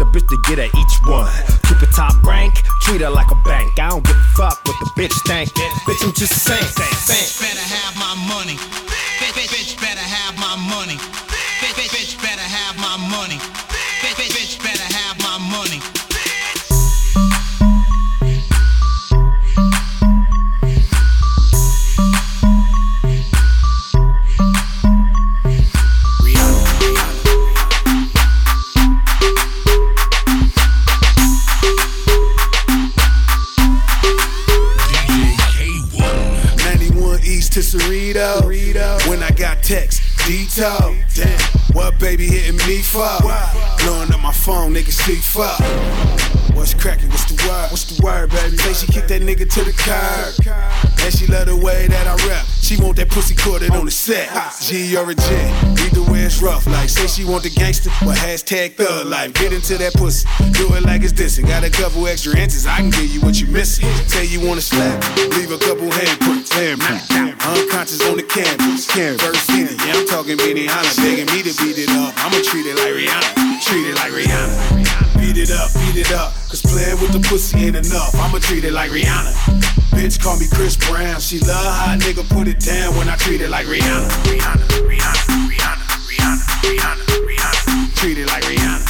bitch 0.07 0.27
to 0.27 0.37
get 0.47 0.59
at 0.59 0.73
each 0.73 0.95
one. 1.05 1.31
Keep 1.67 1.83
it 1.83 1.91
top 1.93 2.15
rank, 2.23 2.53
treat 2.81 3.01
her 3.01 3.09
like 3.09 3.29
a 3.31 3.39
bank. 3.43 3.79
I 3.79 3.89
don't 3.89 4.05
give 4.05 4.15
a 4.15 4.27
fuck 4.35 4.59
what 4.65 4.77
the 4.79 4.89
bitch 4.95 5.15
think. 5.27 5.49
Bitch, 5.85 6.03
I'm 6.03 6.13
just 6.13 6.33
saying. 6.43 6.63
Bitch 6.63 7.39
better 7.39 7.59
have 7.59 7.93
my 7.97 8.13
money. 8.27 8.57
Bitch, 9.19 9.33
bitch, 9.33 9.79
better 9.81 9.99
have 9.99 10.35
my 10.39 10.55
money. 10.69 10.97
Bitch, 11.59 11.89
bitch, 11.89 12.17
better 12.21 12.41
have 12.41 12.77
my 12.77 12.97
money. 13.09 13.37
Bitch, 14.01 14.31
bitch 14.31 14.57
better 14.63 14.87
have 14.95 15.17
my 15.19 15.37
money. 15.51 15.96
Damn, 40.57 40.97
what 41.73 41.99
baby 41.99 42.25
hitting 42.25 42.57
me 42.67 42.81
for? 42.81 43.05
Blowing 43.77 44.11
up 44.11 44.19
my 44.21 44.31
phone, 44.31 44.73
nigga 44.73 44.89
see 44.89 45.13
fuck. 45.13 45.59
What's 46.55 46.73
cracking? 46.73 47.09
What's 47.09 47.25
the 47.25 47.35
word? 47.47 47.69
What's 47.69 47.85
the 47.85 48.03
word, 48.03 48.31
baby? 48.31 48.57
Say 48.57 48.73
she 48.73 48.91
kicked 48.91 49.09
that 49.09 49.21
nigga 49.21 49.47
to 49.47 49.63
the 49.63 49.71
curb. 49.77 50.33
And 51.05 51.13
she 51.13 51.27
love 51.27 51.45
the 51.45 51.55
way 51.55 51.85
that 51.85 52.07
I 52.07 52.15
rap. 52.27 52.47
She 52.59 52.75
want 52.81 52.97
that 52.97 53.07
pussy 53.07 53.35
corded 53.35 53.69
on 53.69 53.85
the 53.85 53.91
set. 53.91 54.33
G 54.63 54.97
or 54.97 55.07
a 55.07 55.13
G, 55.13 55.21
either 55.85 56.01
way 56.11 56.21
it's 56.21 56.41
rough. 56.41 56.65
Like, 56.65 56.89
say 56.89 57.05
she 57.05 57.23
want 57.23 57.43
the 57.43 57.51
gangster, 57.51 57.91
well, 58.01 58.15
hashtag 58.15 58.77
thug 58.77 59.05
life. 59.05 59.33
Get 59.33 59.53
into 59.53 59.77
that 59.77 59.93
pussy, 59.93 60.27
do 60.53 60.73
it 60.73 60.81
like 60.81 61.03
it's 61.03 61.13
this. 61.13 61.37
And 61.37 61.47
got 61.47 61.65
a 61.65 61.69
couple 61.69 62.07
extra 62.07 62.35
inches, 62.35 62.65
I 62.65 62.77
can 62.77 62.89
give 62.89 63.05
you 63.05 63.21
what 63.21 63.39
you 63.39 63.45
missing. 63.45 63.87
Say 64.07 64.25
you 64.25 64.41
wanna 64.41 64.61
slap, 64.61 65.05
leave 65.37 65.51
a 65.51 65.59
couple 65.59 65.85
handprints. 65.85 66.49
Handprints. 66.49 67.26
Unconscious 67.47 68.03
on 68.09 68.17
the 68.17 68.23
canvas. 68.23 68.91
First 68.91 69.47
city, 69.47 69.75
yeah, 69.87 69.95
I'm 69.95 70.05
talking 70.07 70.35
Benihana. 70.35 70.91
Begging 70.99 71.31
me 71.31 71.43
to 71.47 71.53
beat 71.63 71.79
it 71.79 71.89
up. 71.95 72.11
I'ma 72.19 72.43
treat 72.43 72.67
it 72.67 72.75
like 72.75 72.91
Rihanna. 72.91 73.63
Treat 73.63 73.87
it 73.87 73.95
like 73.95 74.11
Rihanna. 74.11 75.19
Beat 75.19 75.37
it 75.37 75.51
up, 75.51 75.71
beat 75.79 75.95
it 75.95 76.11
up. 76.11 76.33
Cause 76.51 76.61
playing 76.61 76.99
with 76.99 77.13
the 77.15 77.23
pussy 77.27 77.71
ain't 77.71 77.75
enough. 77.77 78.13
I'ma 78.15 78.39
treat 78.39 78.65
it 78.65 78.73
like 78.73 78.91
Rihanna. 78.91 79.31
Bitch 79.95 80.21
call 80.21 80.37
me 80.37 80.45
Chris 80.51 80.75
Brown. 80.75 81.19
She 81.21 81.39
love 81.39 81.73
how 81.75 81.93
a 81.93 81.97
nigga 81.97 82.27
put 82.29 82.47
it 82.47 82.59
down 82.59 82.95
when 82.97 83.07
I 83.07 83.15
treat 83.15 83.39
it 83.39 83.49
like 83.49 83.65
Rihanna. 83.65 84.09
Rihanna, 84.27 84.67
Rihanna, 84.83 85.47
Rihanna, 85.47 85.87
Rihanna, 86.03 86.43
Rihanna, 86.67 87.03
Rihanna. 87.23 87.95
Treat 87.95 88.17
it 88.17 88.27
like 88.27 88.43
Rihanna, 88.43 88.83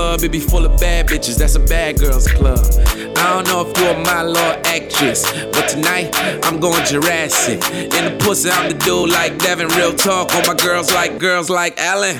club, 0.00 0.22
it 0.22 0.32
be 0.32 0.40
full 0.40 0.64
of 0.64 0.80
bad 0.80 1.06
bitches. 1.06 1.36
That's 1.36 1.56
a 1.56 1.60
bad 1.60 1.98
girls 1.98 2.26
club. 2.26 2.64
I 3.20 3.24
don't 3.34 3.46
know 3.48 3.60
if 3.66 3.76
you 3.78 3.84
are 3.84 4.02
my 4.02 4.22
little 4.22 4.56
actress, 4.64 5.30
but 5.52 5.68
tonight 5.68 6.08
I'm 6.44 6.58
going 6.58 6.82
Jurassic. 6.86 7.60
In 7.96 8.02
the 8.08 8.16
pussy, 8.18 8.48
I'm 8.48 8.70
the 8.70 8.78
dude 8.78 9.10
like 9.10 9.38
Devin. 9.38 9.68
Real 9.76 9.92
talk 9.92 10.34
on 10.34 10.42
my 10.46 10.54
girls 10.54 10.90
like 10.94 11.18
girls 11.18 11.50
like 11.50 11.74
Ellen. 11.78 12.16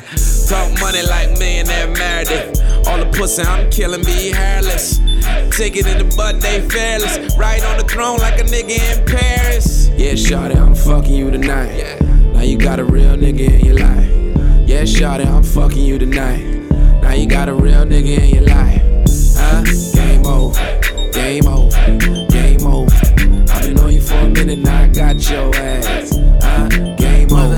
Talk 0.47 0.69
money 0.79 1.03
like 1.09 1.31
millionaire 1.39 1.89
Meredith. 1.89 2.61
All 2.87 2.99
the 2.99 3.11
pussy 3.17 3.43
I'm 3.43 3.71
killing 3.71 4.05
be 4.05 4.31
hairless. 4.31 4.99
Take 5.57 5.77
it 5.77 5.87
in 5.87 5.97
the 6.03 6.15
butt, 6.17 6.41
they 6.43 6.61
fearless. 6.69 7.35
Right 7.39 7.65
on 7.65 7.79
the 7.79 7.85
throne 7.85 8.19
like 8.19 8.39
a 8.39 8.45
nigga 8.45 8.77
in 8.77 9.07
Paris. 9.07 9.89
Yeah, 9.97 10.13
Shawty, 10.13 10.55
I'm 10.55 10.75
fucking 10.75 11.15
you 11.15 11.31
tonight. 11.31 11.99
Now 12.35 12.43
you 12.43 12.59
got 12.59 12.79
a 12.79 12.85
real 12.85 13.17
nigga 13.17 13.49
in 13.49 13.65
your 13.65 13.79
life. 13.79 14.69
Yeah, 14.69 14.83
Shawty, 14.83 15.25
I'm 15.25 15.43
fucking 15.43 15.83
you 15.83 15.99
tonight. 15.99 16.70
Now 17.03 17.13
you 17.15 17.27
got 17.27 17.49
a 17.49 17.55
real 17.55 17.85
nigga 17.85 18.19
in 18.19 18.35
your 18.35 18.45
life. 18.45 18.83
Huh? 19.37 19.65
Game 19.95 20.27
over. 20.27 20.61
Game 21.13 21.47
over. 21.47 21.97
Game 22.29 22.67
over. 22.67 22.97
I've 23.53 23.63
been 23.63 23.79
on 23.79 23.93
you 23.93 24.01
for 24.01 24.15
a 24.15 24.29
minute, 24.29 24.59
now 24.59 24.83
I 24.83 24.89
got 24.89 25.31
your 25.31 25.55
ass. 25.55 26.17
Huh? 26.43 26.69
Game 26.97 27.33
over. 27.33 27.57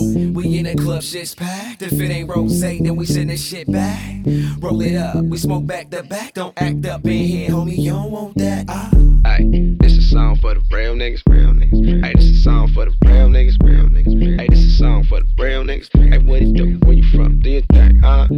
We 0.00 0.58
in 0.58 0.64
the 0.64 0.76
club, 0.76 1.02
shit's 1.02 1.34
packed. 1.34 1.82
If 1.82 1.92
it 1.92 2.10
ain't 2.10 2.28
rose, 2.28 2.60
then 2.60 2.94
we 2.94 3.06
send 3.06 3.30
this 3.30 3.44
shit 3.44 3.70
back. 3.70 4.24
Roll 4.60 4.80
it 4.82 4.94
up, 4.96 5.24
we 5.24 5.36
smoke 5.36 5.66
back 5.66 5.90
to 5.90 6.02
back. 6.04 6.34
Don't 6.34 6.54
act 6.56 6.86
up 6.86 7.04
in 7.04 7.10
here, 7.10 7.50
homie. 7.50 7.76
You 7.78 7.92
don't 7.92 8.10
want 8.10 8.38
that. 8.38 8.66
Ah. 8.68 8.90
Ay, 9.24 9.38
this 9.50 9.77
a 10.08 10.10
song 10.10 10.36
for 10.36 10.54
the 10.54 10.62
real 10.70 10.94
niggas, 10.94 11.22
real 11.28 11.50
niggas. 11.50 12.04
Ay, 12.04 12.12
this 12.14 12.24
is 12.24 12.40
a 12.40 12.42
song 12.42 12.68
for 12.72 12.84
the 12.86 12.94
real 13.04 13.28
niggas, 13.28 13.56
real 13.62 13.84
niggas. 13.84 14.40
Ay, 14.40 14.46
this 14.48 14.60
is 14.60 14.74
a 14.74 14.76
song 14.78 15.04
for 15.04 15.20
the 15.20 15.28
real 15.38 15.62
niggas. 15.64 15.88
Hey, 16.10 16.18
what 16.18 16.42
it 16.42 16.52
do? 16.54 16.78
Where 16.84 16.94
you 16.94 17.02
from? 17.10 17.40
Do 17.40 17.50
you 17.50 17.62
think, 17.72 18.00
huh? 18.00 18.28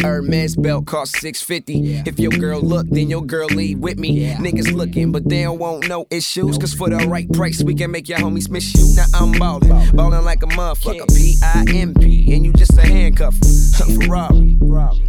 Hermes 0.00 0.56
belt 0.56 0.86
cost 0.86 1.16
650. 1.16 2.08
If 2.08 2.18
your 2.20 2.30
girl 2.30 2.60
look, 2.60 2.86
then 2.90 3.10
your 3.10 3.24
girl 3.24 3.48
leave 3.48 3.78
with 3.78 3.98
me. 3.98 4.32
Niggas 4.34 4.72
looking, 4.72 5.12
but 5.12 5.28
they 5.28 5.42
don't 5.42 5.58
want 5.58 5.88
no 5.88 6.06
issues. 6.10 6.58
Cause 6.58 6.74
for 6.74 6.88
the 6.88 7.08
right 7.08 7.30
price, 7.32 7.62
we 7.62 7.74
can 7.74 7.90
make 7.90 8.08
your 8.08 8.18
homies 8.18 8.48
miss 8.48 8.74
you. 8.74 8.94
Now 8.94 9.06
I'm 9.14 9.32
ballin', 9.32 9.96
ballin' 9.96 10.24
like 10.24 10.42
a 10.42 10.46
motherfucker. 10.46 11.08
P 11.08 11.36
I 11.42 11.64
M 11.74 11.94
P, 11.94 12.32
and 12.32 12.44
you 12.44 12.52
just 12.52 12.76
a 12.78 12.86
handcuff. 12.86 13.34
Ferrari, 13.78 14.56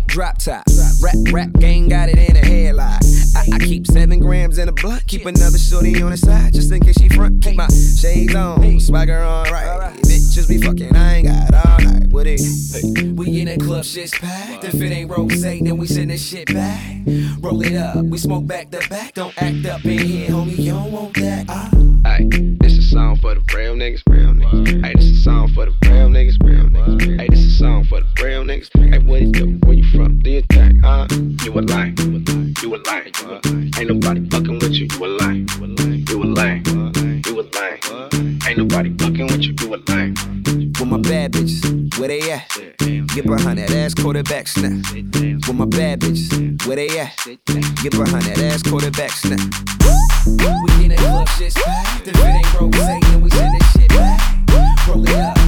drop 0.08 0.38
top, 0.40 0.64
rap, 1.04 1.16
rap 1.32 1.52
gang 1.60 1.88
got 1.90 2.10
it 2.10 2.18
in 2.18 2.38
a 2.38 2.42
headlock. 2.42 3.29
I, 3.36 3.48
I 3.54 3.60
keep 3.60 3.88
seven 3.88 4.20
grams 4.20 4.58
in 4.58 4.70
a 4.70 4.72
blunt, 4.72 5.06
keep 5.08 5.26
another 5.26 5.58
shorty 5.58 6.02
on 6.02 6.12
the 6.12 6.18
side, 6.18 6.54
just 6.54 6.72
in 6.72 6.80
case 6.82 6.96
she 7.00 7.10
front. 7.10 7.44
Keep 7.44 7.58
my 7.58 7.68
shades 7.68 8.36
on, 8.36 8.80
swagger 8.80 9.20
on 9.20 9.52
right. 9.52 9.94
Bitches 10.04 10.48
be 10.48 10.58
fucking, 10.62 10.96
I 10.96 11.16
ain't 11.16 11.28
got 11.28 11.66
all 11.66 11.80
night. 11.80 11.99
What 12.20 12.28
it? 12.28 12.42
We 13.16 13.40
in 13.40 13.46
the 13.46 13.56
club, 13.64 13.86
shit's 13.86 14.12
packed. 14.12 14.66
If 14.66 14.74
it 14.74 14.92
ain't 14.92 15.10
rose, 15.10 15.42
then 15.42 15.78
we 15.78 15.88
send 15.88 16.10
this 16.10 16.22
shit 16.22 16.54
back. 16.54 16.98
Roll 17.40 17.62
it 17.62 17.78
up, 17.78 18.04
we 18.04 18.18
smoke 18.18 18.46
back 18.46 18.70
to 18.72 18.90
back. 18.90 19.14
Don't 19.14 19.34
act 19.42 19.66
up 19.66 19.86
in 19.86 20.00
here, 20.00 20.30
homie. 20.30 20.58
You 20.58 20.74
don't 20.74 20.92
want 20.92 21.14
that. 21.14 21.46
Ah. 21.48 21.72
Ay, 22.04 22.28
this 22.60 22.78
a 22.78 22.82
song 22.82 23.16
for 23.22 23.36
the 23.36 23.56
real 23.56 23.74
niggas, 23.74 24.02
real 24.10 24.34
niggas. 24.34 24.84
Ay, 24.84 24.92
this 24.98 25.06
is 25.06 25.20
a 25.20 25.24
song 25.24 25.48
for 25.54 25.68
the 25.68 25.72
real 25.88 26.10
niggas, 26.10 26.36
real 26.44 26.66
niggas. 26.66 27.22
Ay, 27.22 27.28
this 27.30 27.40
is 27.40 27.56
a 27.56 27.58
song 27.58 27.86
for 27.86 28.02
the 28.02 28.08
real 28.22 28.44
niggas. 28.44 28.70
Ay, 28.76 28.98
what 28.98 29.22
it 29.22 29.32
do? 29.32 29.58
Where 29.66 29.76
you 29.76 29.86
from? 29.86 30.20
Do 30.20 30.30
you 30.30 30.42
think, 30.52 30.84
huh? 30.84 31.08
You 31.46 31.58
a 31.58 31.62
lie, 31.62 31.94
you 32.62 32.76
a 32.76 32.80
lie. 32.80 33.12
Ain't 33.80 33.88
nobody 33.88 34.30
fucking 34.30 34.60
with 34.60 34.74
you, 34.74 34.88
you 34.92 35.06
a 35.06 35.08
lie, 35.08 35.46
you 35.56 35.64
a 35.64 35.68
lie, 35.68 36.04
you 36.06 36.24
a 36.24 36.26
lie. 36.26 36.62
Ain't 38.46 38.58
nobody 38.58 38.94
fucking 38.98 39.28
with 39.28 39.42
you, 39.42 39.56
you 39.62 39.76
a 39.76 39.78
lie. 39.88 40.19
My 40.90 40.98
bad 40.98 41.34
bitches, 41.34 42.00
where 42.00 42.08
they 42.08 42.32
at? 42.32 42.50
Get 43.14 43.28
behind 43.28 43.60
that 43.60 43.70
ass 43.70 43.94
quarterback 43.94 44.48
snap. 44.48 44.72
With 44.92 45.54
my 45.54 45.66
bad 45.66 46.00
bitches, 46.00 46.66
where 46.66 46.78
they 46.78 47.00
at? 47.00 47.16
Get 47.84 47.92
behind 47.92 48.24
that 48.24 48.40
ass 48.40 48.64
quarterback 48.64 49.12
snap. 49.12 49.40
We 50.26 50.86
in 50.86 50.92
club, 50.98 51.28
ain't 52.90 53.04
then 53.06 53.22
we 53.22 53.30
send 53.30 53.54
this 53.54 53.72
shit 53.72 53.90
back. 53.90 54.20
Up, 54.90 55.39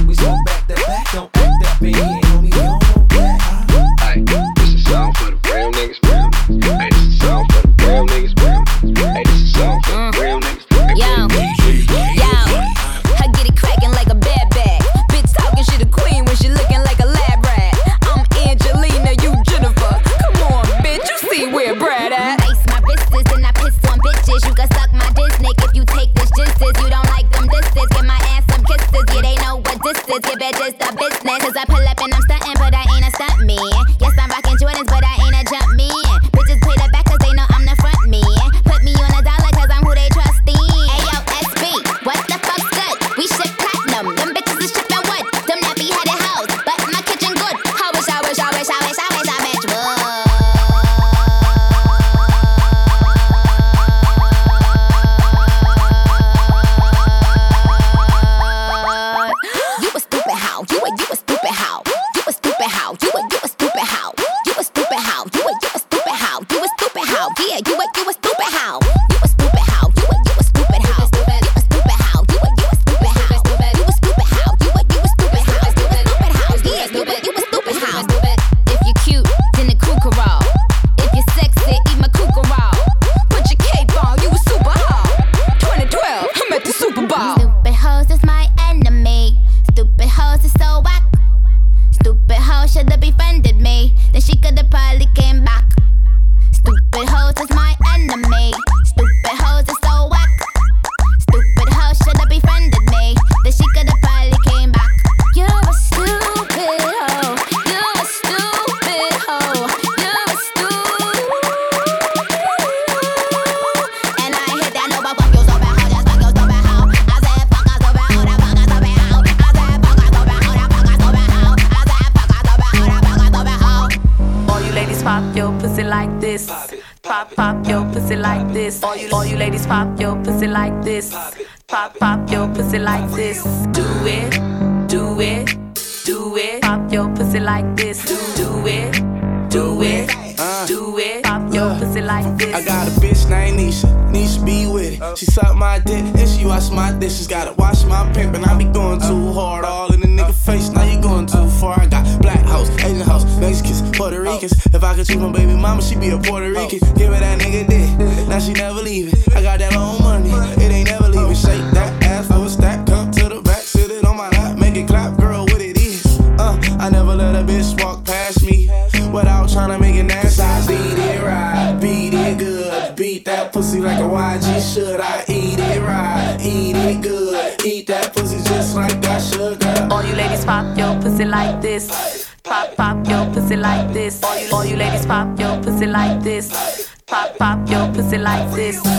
like 183.82 183.94
this. 183.94 184.22
All 184.52 184.64
you, 184.64 184.76
ladies 184.76 185.06
pop 185.06 185.38
your 185.38 185.62
pussy 185.62 185.86
like 185.86 186.22
this. 186.22 186.88
Pop, 187.06 187.36
pop 187.38 187.68
your 187.68 187.92
pussy 187.92 188.18
like 188.18 188.50
this. 188.54 188.82
Do 188.82 188.90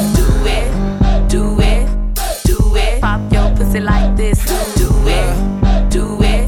it, 0.46 1.30
do 1.30 1.60
it, 1.62 1.88
do 2.46 2.76
it. 2.76 3.02
Pop 3.02 3.32
your 3.32 3.56
pussy 3.56 3.80
like 3.80 4.16
this. 4.16 4.44
Do 4.46 4.90
it, 5.08 5.90
do 5.90 6.22
it, 6.22 6.48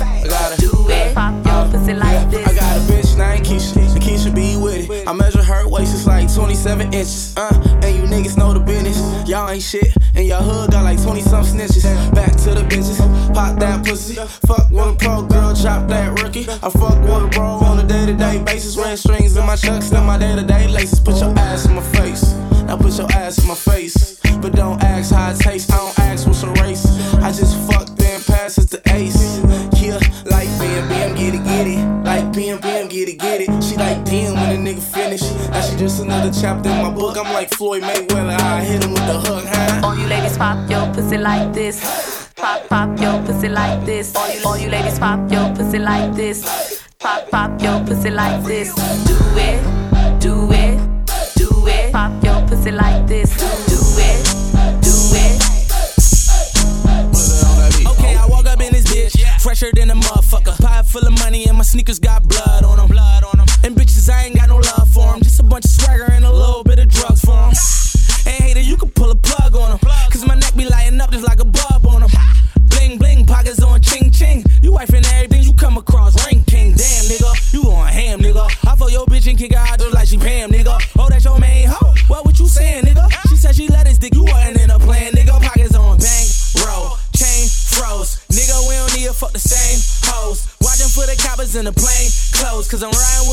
do 0.59 0.89
it. 0.89 1.15
Pop 1.15 1.45
your 1.45 1.71
pussy 1.71 1.93
like 1.93 2.29
this. 2.29 2.47
I 2.47 2.55
got 2.55 2.77
a 2.77 2.79
bitch 2.91 3.17
named 3.17 3.45
Keisha, 3.45 3.99
Keisha 3.99 4.35
be 4.35 4.57
with 4.57 4.89
it. 4.89 5.07
I 5.07 5.13
measure 5.13 5.43
her 5.43 5.67
waist, 5.69 5.93
it's 5.93 6.07
like 6.07 6.33
27 6.33 6.93
inches. 6.93 7.33
Uh, 7.37 7.79
and 7.83 7.95
you 7.95 8.03
niggas 8.03 8.37
know 8.37 8.53
the 8.53 8.59
business. 8.59 8.97
Y'all 9.27 9.49
ain't 9.49 9.63
shit, 9.63 9.93
and 10.15 10.27
your 10.27 10.41
hood 10.41 10.71
got 10.71 10.83
like 10.83 11.01
20 11.01 11.21
some 11.21 11.43
snitches. 11.43 11.83
Back 12.13 12.31
to 12.43 12.53
the 12.53 12.63
bitches, 12.67 12.99
pop 13.33 13.57
that 13.59 13.85
pussy. 13.85 14.15
Fuck 14.47 14.71
a 14.71 14.95
pro 14.97 15.23
girl, 15.23 15.55
chop 15.55 15.87
that 15.87 16.21
rookie. 16.21 16.47
I 16.49 16.69
fuck 16.69 16.99
with 17.01 17.23
a 17.23 17.29
bro 17.31 17.45
on 17.45 17.63
a 17.63 17.64
day 18.05 18.11
to 18.11 18.17
day 18.17 18.43
basis. 18.43 18.77
Red 18.77 18.99
strings 18.99 19.35
in 19.35 19.45
my 19.45 19.55
chucks, 19.55 19.91
and 19.91 20.05
my 20.05 20.17
day 20.17 20.35
to 20.35 20.43
day 20.43 20.67
laces. 20.67 20.99
Put 20.99 21.19
your 21.19 21.37
ass 21.37 21.65
in 21.65 21.75
my 21.75 21.81
face. 21.81 22.33
Now 22.65 22.77
put 22.77 22.97
your 22.97 23.11
ass 23.11 23.39
in 23.39 23.47
my 23.47 23.55
face. 23.55 24.19
But 24.41 24.53
don't 24.53 24.81
ask 24.83 25.13
how 25.13 25.31
it 25.31 25.39
tastes, 25.39 25.71
I 25.71 25.77
don't 25.77 25.99
ask 25.99 26.27
what's 26.27 26.43
your 26.43 26.53
race. 26.53 26.85
I 27.15 27.31
just 27.31 27.57
fuck 27.67 27.87
then 27.95 28.21
pass 28.23 28.57
it 28.57 28.67
to 28.69 28.81
ace. 28.93 29.39
Yeah, 29.81 29.99
like 30.25 30.49
bam, 30.59 30.87
bam, 30.89 31.15
get 31.15 31.33
it, 31.33 31.43
get 31.43 31.67
it. 31.67 32.03
Like 32.03 32.31
bam, 32.33 32.59
bam, 32.59 32.87
get 32.89 33.09
it, 33.09 33.17
get 33.17 33.41
it. 33.41 33.63
She 33.63 33.75
like 33.75 34.03
damn 34.05 34.35
when 34.35 34.67
a 34.67 34.71
nigga 34.71 34.81
finish. 34.81 35.23
Now 35.49 35.61
she 35.61 35.75
just 35.77 36.01
another 36.01 36.31
chapter 36.31 36.69
in 36.69 36.81
my 36.81 36.91
book. 36.91 37.17
I'm 37.17 37.33
like 37.33 37.49
Floyd 37.51 37.83
Mayweather, 37.83 38.39
I 38.39 38.63
hit 38.63 38.83
him 38.83 38.91
with 38.91 39.07
the 39.07 39.19
hook, 39.19 39.45
huh? 39.47 39.81
All 39.83 39.97
you 39.97 40.05
ladies 40.05 40.37
pop 40.37 40.69
your 40.69 40.93
pussy 40.93 41.17
like 41.17 41.53
this. 41.53 42.29
Pop, 42.35 42.67
pop 42.67 42.99
your 42.99 43.23
pussy 43.25 43.49
like 43.49 43.83
this. 43.85 44.15
All 44.15 44.29
you, 44.29 44.41
all 44.45 44.57
you 44.57 44.69
ladies 44.69 44.99
pop 44.99 45.31
your 45.31 45.55
pussy 45.55 45.79
like 45.79 46.13
this. 46.13 46.74
Pop, 47.05 47.29
pop 47.29 47.61
your 47.61 47.85
pussy 47.85 48.09
like 48.09 48.43
this. 48.45 48.73
Do 48.73 48.81
it, 49.37 49.61
do 50.19 50.51
it, 50.51 50.79
do 51.35 51.67
it. 51.67 51.91
Pop 51.93 52.23
your 52.23 52.41
pussy 52.47 52.71
like 52.71 53.05
this. 53.05 53.29
Do 53.37 53.45
it, 54.01 54.25
do 54.81 54.89
it. 55.13 55.37
Okay, 57.85 58.15
I 58.15 58.25
walk 58.27 58.47
up 58.47 58.59
in 58.59 58.73
this 58.73 58.85
bitch, 58.85 59.15
fresher 59.39 59.69
than 59.75 59.91
a 59.91 59.93
motherfucker. 59.93 60.57
Pot 60.59 60.87
full 60.87 61.05
of 61.05 61.13
money 61.19 61.45
and 61.45 61.57
my 61.57 61.63
sneakers 61.63 61.99
got. 61.99 62.27
Blood 62.27 62.64
Cause 92.75 92.83
I'm 92.83 92.91
riding 92.91 93.24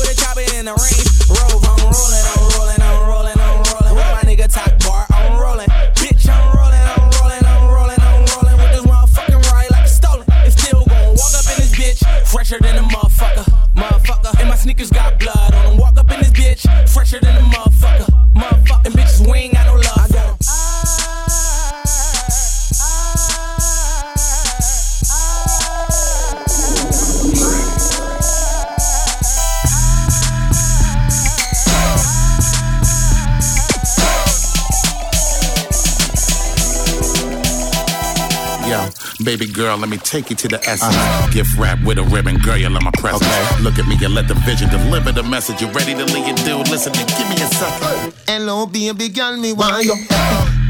girl, 39.53 39.77
let 39.77 39.89
me 39.89 39.97
take 39.97 40.29
you 40.29 40.35
to 40.35 40.47
the 40.47 40.59
essence. 40.67 40.95
Gift 41.33 41.57
wrap 41.57 41.81
with 41.85 41.99
a 41.99 42.03
ribbon, 42.03 42.37
girl, 42.37 42.57
you 42.57 42.69
love 42.69 42.83
my 42.83 42.91
presence. 42.97 43.23
Look 43.61 43.77
at 43.77 43.87
me 43.87 43.95
and 44.03 44.13
let 44.13 44.27
the 44.27 44.33
vision 44.33 44.69
deliver 44.69 45.11
the 45.11 45.23
message. 45.23 45.61
You 45.61 45.67
ready 45.69 45.93
to 45.93 46.05
lead 46.05 46.27
it, 46.27 46.37
dude? 46.43 46.67
Listen 46.69 46.91
and 46.97 47.07
give 47.07 47.29
me 47.29 47.35
a 47.35 47.47
second. 47.47 48.13
Hello, 48.27 48.65
baby 48.65 49.09
girl, 49.09 49.37
me 49.37 49.53
want 49.53 49.85
you. 49.85 49.95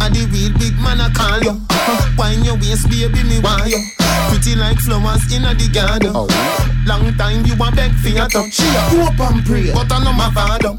I 0.01 0.09
the 0.11 0.27
real 0.31 0.53
big 0.59 0.75
man, 0.83 0.99
I 0.99 1.09
call 1.13 1.41
you. 1.41 1.61
Wine 2.17 2.43
your 2.43 2.55
waist, 2.55 2.89
baby, 2.89 3.23
me 3.23 3.39
want 3.39 3.67
you. 3.67 3.79
Pretty 4.29 4.55
like 4.55 4.77
flowers 4.79 5.23
in 5.33 5.43
the 5.43 5.69
garden. 5.73 6.11
Oh. 6.13 6.72
Long 6.85 7.13
time 7.15 7.45
you 7.45 7.53
a 7.53 7.71
beg 7.71 7.91
for 7.95 8.09
your 8.09 8.27
touch. 8.27 8.53
She 8.53 8.67
a 8.67 8.81
hope 8.91 9.19
and 9.19 9.45
pray, 9.45 9.71
but 9.71 9.91
I 9.91 10.03
know 10.03 10.13
my 10.13 10.29
father. 10.31 10.77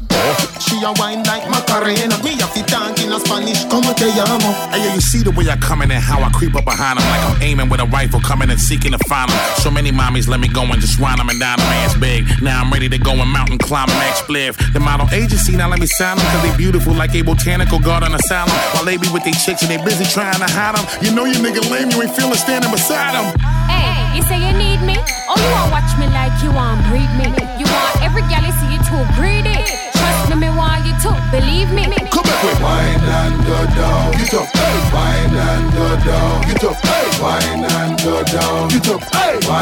She 0.61 0.77
a 0.83 0.93
wine 1.01 1.23
like 1.23 1.49
Macarena. 1.49 2.17
Me 2.23 2.37
a 2.37 2.47
fit 2.47 2.67
talk 2.67 2.97
in 3.01 3.11
a 3.11 3.19
Spanish, 3.19 3.65
como 3.65 3.93
te 3.93 4.09
llamo. 4.13 4.53
Hey, 4.69 4.85
yeah, 4.85 4.93
you 4.93 5.01
see 5.01 5.23
the 5.23 5.31
way 5.31 5.49
I 5.49 5.57
come 5.57 5.81
in 5.81 5.91
and 5.91 6.01
how 6.01 6.21
I 6.21 6.29
creep 6.29 6.55
up 6.55 6.65
behind 6.65 6.99
them 6.99 7.05
like 7.09 7.23
I'm 7.25 7.41
aiming 7.41 7.69
with 7.69 7.81
a 7.81 7.85
rifle, 7.85 8.19
coming 8.21 8.49
and 8.49 8.59
seeking 8.59 8.91
to 8.91 8.99
find 9.09 9.29
them. 9.29 9.39
So 9.57 9.71
many 9.71 9.91
mommies 9.91 10.27
let 10.27 10.39
me 10.39 10.47
go 10.47 10.61
and 10.61 10.79
just 10.79 10.99
run 10.99 11.17
them 11.17 11.29
and 11.29 11.39
down 11.39 11.57
them 11.57 11.67
ass 11.81 11.97
big. 11.97 12.25
Now 12.41 12.61
I'm 12.61 12.71
ready 12.71 12.89
to 12.89 12.97
go 12.97 13.11
and 13.11 13.29
mountain 13.29 13.57
climb 13.57 13.89
and 13.89 13.97
max 13.97 14.21
spliff. 14.21 14.57
The 14.73 14.79
model 14.79 15.09
agency 15.11 15.57
now 15.57 15.69
let 15.69 15.79
me 15.79 15.87
sign 15.87 16.17
them 16.17 16.25
cause 16.27 16.43
they 16.43 16.55
beautiful 16.57 16.93
like 16.93 17.15
a 17.15 17.21
botanical 17.21 17.79
garden 17.79 18.13
asylum. 18.13 18.53
While 18.73 18.85
they 18.85 18.97
be 18.97 19.09
with 19.09 19.23
they 19.23 19.33
chicks 19.33 19.61
and 19.61 19.71
they 19.71 19.77
busy 19.83 20.05
trying 20.05 20.37
to 20.37 20.49
hide 20.49 20.77
them. 20.77 20.85
You 21.01 21.13
know 21.13 21.25
you 21.25 21.35
nigga 21.41 21.65
lame, 21.69 21.89
you 21.89 22.01
ain't 22.01 22.13
feeling 22.13 22.37
standing 22.37 22.71
beside 22.71 23.13
them. 23.17 23.25
Hey, 23.69 24.17
you 24.17 24.23
say 24.23 24.37
you 24.37 24.53
need 24.57 24.74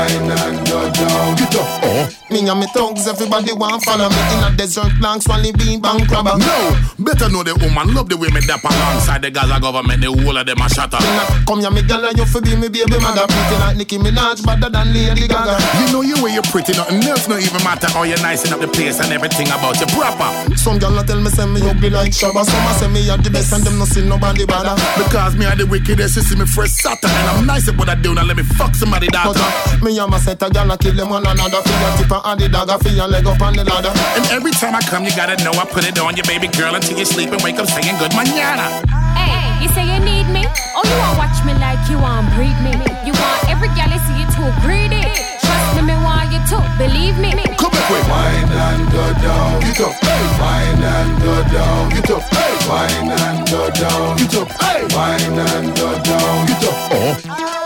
hey. 0.09 0.52
Me 2.43 2.49
and 2.49 2.59
me 2.59 2.67
thugs, 2.75 3.07
everybody 3.07 3.53
want 3.53 3.79
follow 3.87 4.09
me 4.11 4.19
in 4.35 4.43
a 4.43 4.51
desert 4.57 4.91
long 4.99 5.21
swally 5.21 5.55
bean 5.55 5.79
bank 5.79 6.09
crabber. 6.11 6.35
No, 6.35 6.75
better 6.99 7.31
know 7.31 7.39
the 7.39 7.55
woman 7.55 7.95
love 7.95 8.11
the 8.11 8.19
way 8.19 8.27
me 8.35 8.43
dap 8.43 8.59
alongside 8.67 9.23
the 9.23 9.31
Gaza 9.31 9.63
government. 9.63 10.03
The 10.03 10.11
whole 10.11 10.35
of 10.35 10.43
them 10.43 10.59
a 10.59 10.67
shatter. 10.67 10.99
Come 11.47 11.63
here, 11.63 11.71
me 11.71 11.87
girl, 11.87 12.03
and 12.03 12.19
you 12.19 12.27
fi 12.27 12.43
be 12.43 12.59
me 12.59 12.67
baby 12.67 12.99
mother. 12.99 13.23
Pretty 13.31 13.55
like 13.63 13.79
Nicki 13.79 13.95
Minaj, 13.95 14.43
better 14.43 14.67
than 14.67 14.91
Lady 14.91 15.23
Gaga. 15.23 15.55
You 15.55 15.87
know 15.95 16.03
you 16.03 16.19
way 16.19 16.35
you're 16.35 16.43
pretty, 16.51 16.75
nothing 16.75 16.99
else 17.07 17.31
no 17.31 17.39
even 17.39 17.63
matter. 17.63 17.87
How 17.95 18.03
you 18.03 18.19
nicing 18.19 18.51
up 18.51 18.59
the 18.59 18.67
place 18.67 18.99
and 18.99 19.15
everything 19.15 19.47
about 19.47 19.79
you 19.79 19.87
proper. 19.95 20.27
Some 20.59 20.83
girl 20.83 20.99
a 20.99 21.03
tell 21.07 21.23
me 21.23 21.31
say 21.31 21.47
me 21.47 21.63
ugly 21.63 21.95
like 21.95 22.11
Shabba. 22.11 22.43
Some 22.43 22.67
a 22.67 22.71
say 22.75 22.91
me 22.91 23.07
a 23.07 23.15
the 23.15 23.31
best 23.31 23.55
and 23.55 23.63
them 23.63 23.79
no 23.79 23.87
see 23.87 24.03
nobody 24.03 24.43
bother. 24.43 24.75
Because 24.99 25.39
me 25.39 25.47
are 25.47 25.55
the 25.55 25.63
wickedest, 25.63 26.19
you 26.19 26.27
see 26.27 26.35
me 26.35 26.43
fresh 26.43 26.75
Saturn 26.75 27.07
And 27.07 27.39
I'm 27.39 27.47
nice 27.47 27.71
at 27.71 27.79
what 27.79 27.87
I 27.87 27.95
do, 27.95 28.11
now 28.11 28.27
let 28.27 28.35
me 28.35 28.43
fuck 28.43 28.75
somebody 28.75 29.07
daughter 29.07 29.39
uh, 29.39 29.79
Me 29.79 29.95
and 29.95 30.11
my 30.11 30.19
set 30.19 30.43
a 30.43 30.51
a 30.51 30.77
kill 30.77 30.91
them 30.91 31.07
one 31.07 31.23
another. 31.23 31.63
For 31.63 31.71
your 31.71 31.91
tip 31.95 32.11
and 32.11 32.32
the 32.37 32.49
dagger, 32.49 32.77
for 32.77 32.89
your 32.89 33.07
leg 33.07 33.25
up 33.25 33.41
on 33.41 33.53
the 33.53 33.63
ladder. 33.63 33.91
And 34.17 34.25
every 34.31 34.51
time 34.51 34.75
I 34.75 34.81
come, 34.81 35.03
you 35.05 35.15
gotta 35.15 35.37
know 35.43 35.51
I 35.53 35.65
put 35.65 35.85
it 35.85 35.99
on 35.99 36.15
your 36.15 36.25
baby 36.25 36.47
girl 36.47 36.75
until 36.75 36.97
you 36.97 37.05
sleep 37.05 37.31
and 37.31 37.41
wake 37.41 37.59
up 37.59 37.67
saying 37.67 37.97
good 37.99 38.13
manana. 38.15 38.81
Hey, 39.17 39.61
you 39.61 39.69
say 39.69 39.85
you 39.85 39.99
need 39.99 40.27
me? 40.29 40.45
Oh, 40.75 40.83
you 40.83 40.95
want 40.97 41.17
watch 41.17 41.37
me 41.45 41.53
like 41.59 41.81
you 41.89 41.97
want 41.99 42.31
breed 42.33 42.55
me? 42.63 42.73
You 43.05 43.13
want 43.13 43.39
every 43.49 43.69
gal 43.77 43.89
you 43.91 44.01
see 44.07 44.17
you 44.21 44.27
too 44.33 44.49
greedy? 44.65 45.03
Trust 45.43 45.75
me, 45.77 45.81
me 45.83 45.95
want 46.01 46.31
you 46.33 46.41
to 46.53 46.57
believe 46.77 47.17
me. 47.19 47.31
Come 47.59 47.71
back 47.71 47.87
with 47.89 48.07
wine 48.09 48.49
and 48.49 48.83
go 48.91 49.05
down. 49.21 49.59
Get 49.61 49.81
up, 49.81 49.93
hey. 50.01 50.23
Wine 50.39 50.83
and 50.83 51.11
go 51.21 51.35
down. 51.51 51.89
Get 51.93 52.09
up, 52.09 52.23
hey. 52.33 52.53
Wine 52.69 53.11
and 53.13 53.39
go 53.49 53.61
down. 53.71 54.17
Get 54.17 54.35
up, 54.37 54.49
hey. 54.61 54.81
Wine 54.95 55.39
and 55.39 55.67
go 55.75 55.89
down. 56.01 56.37
Get 56.47 56.63
up. 56.65 56.77
Oh. 56.93 57.62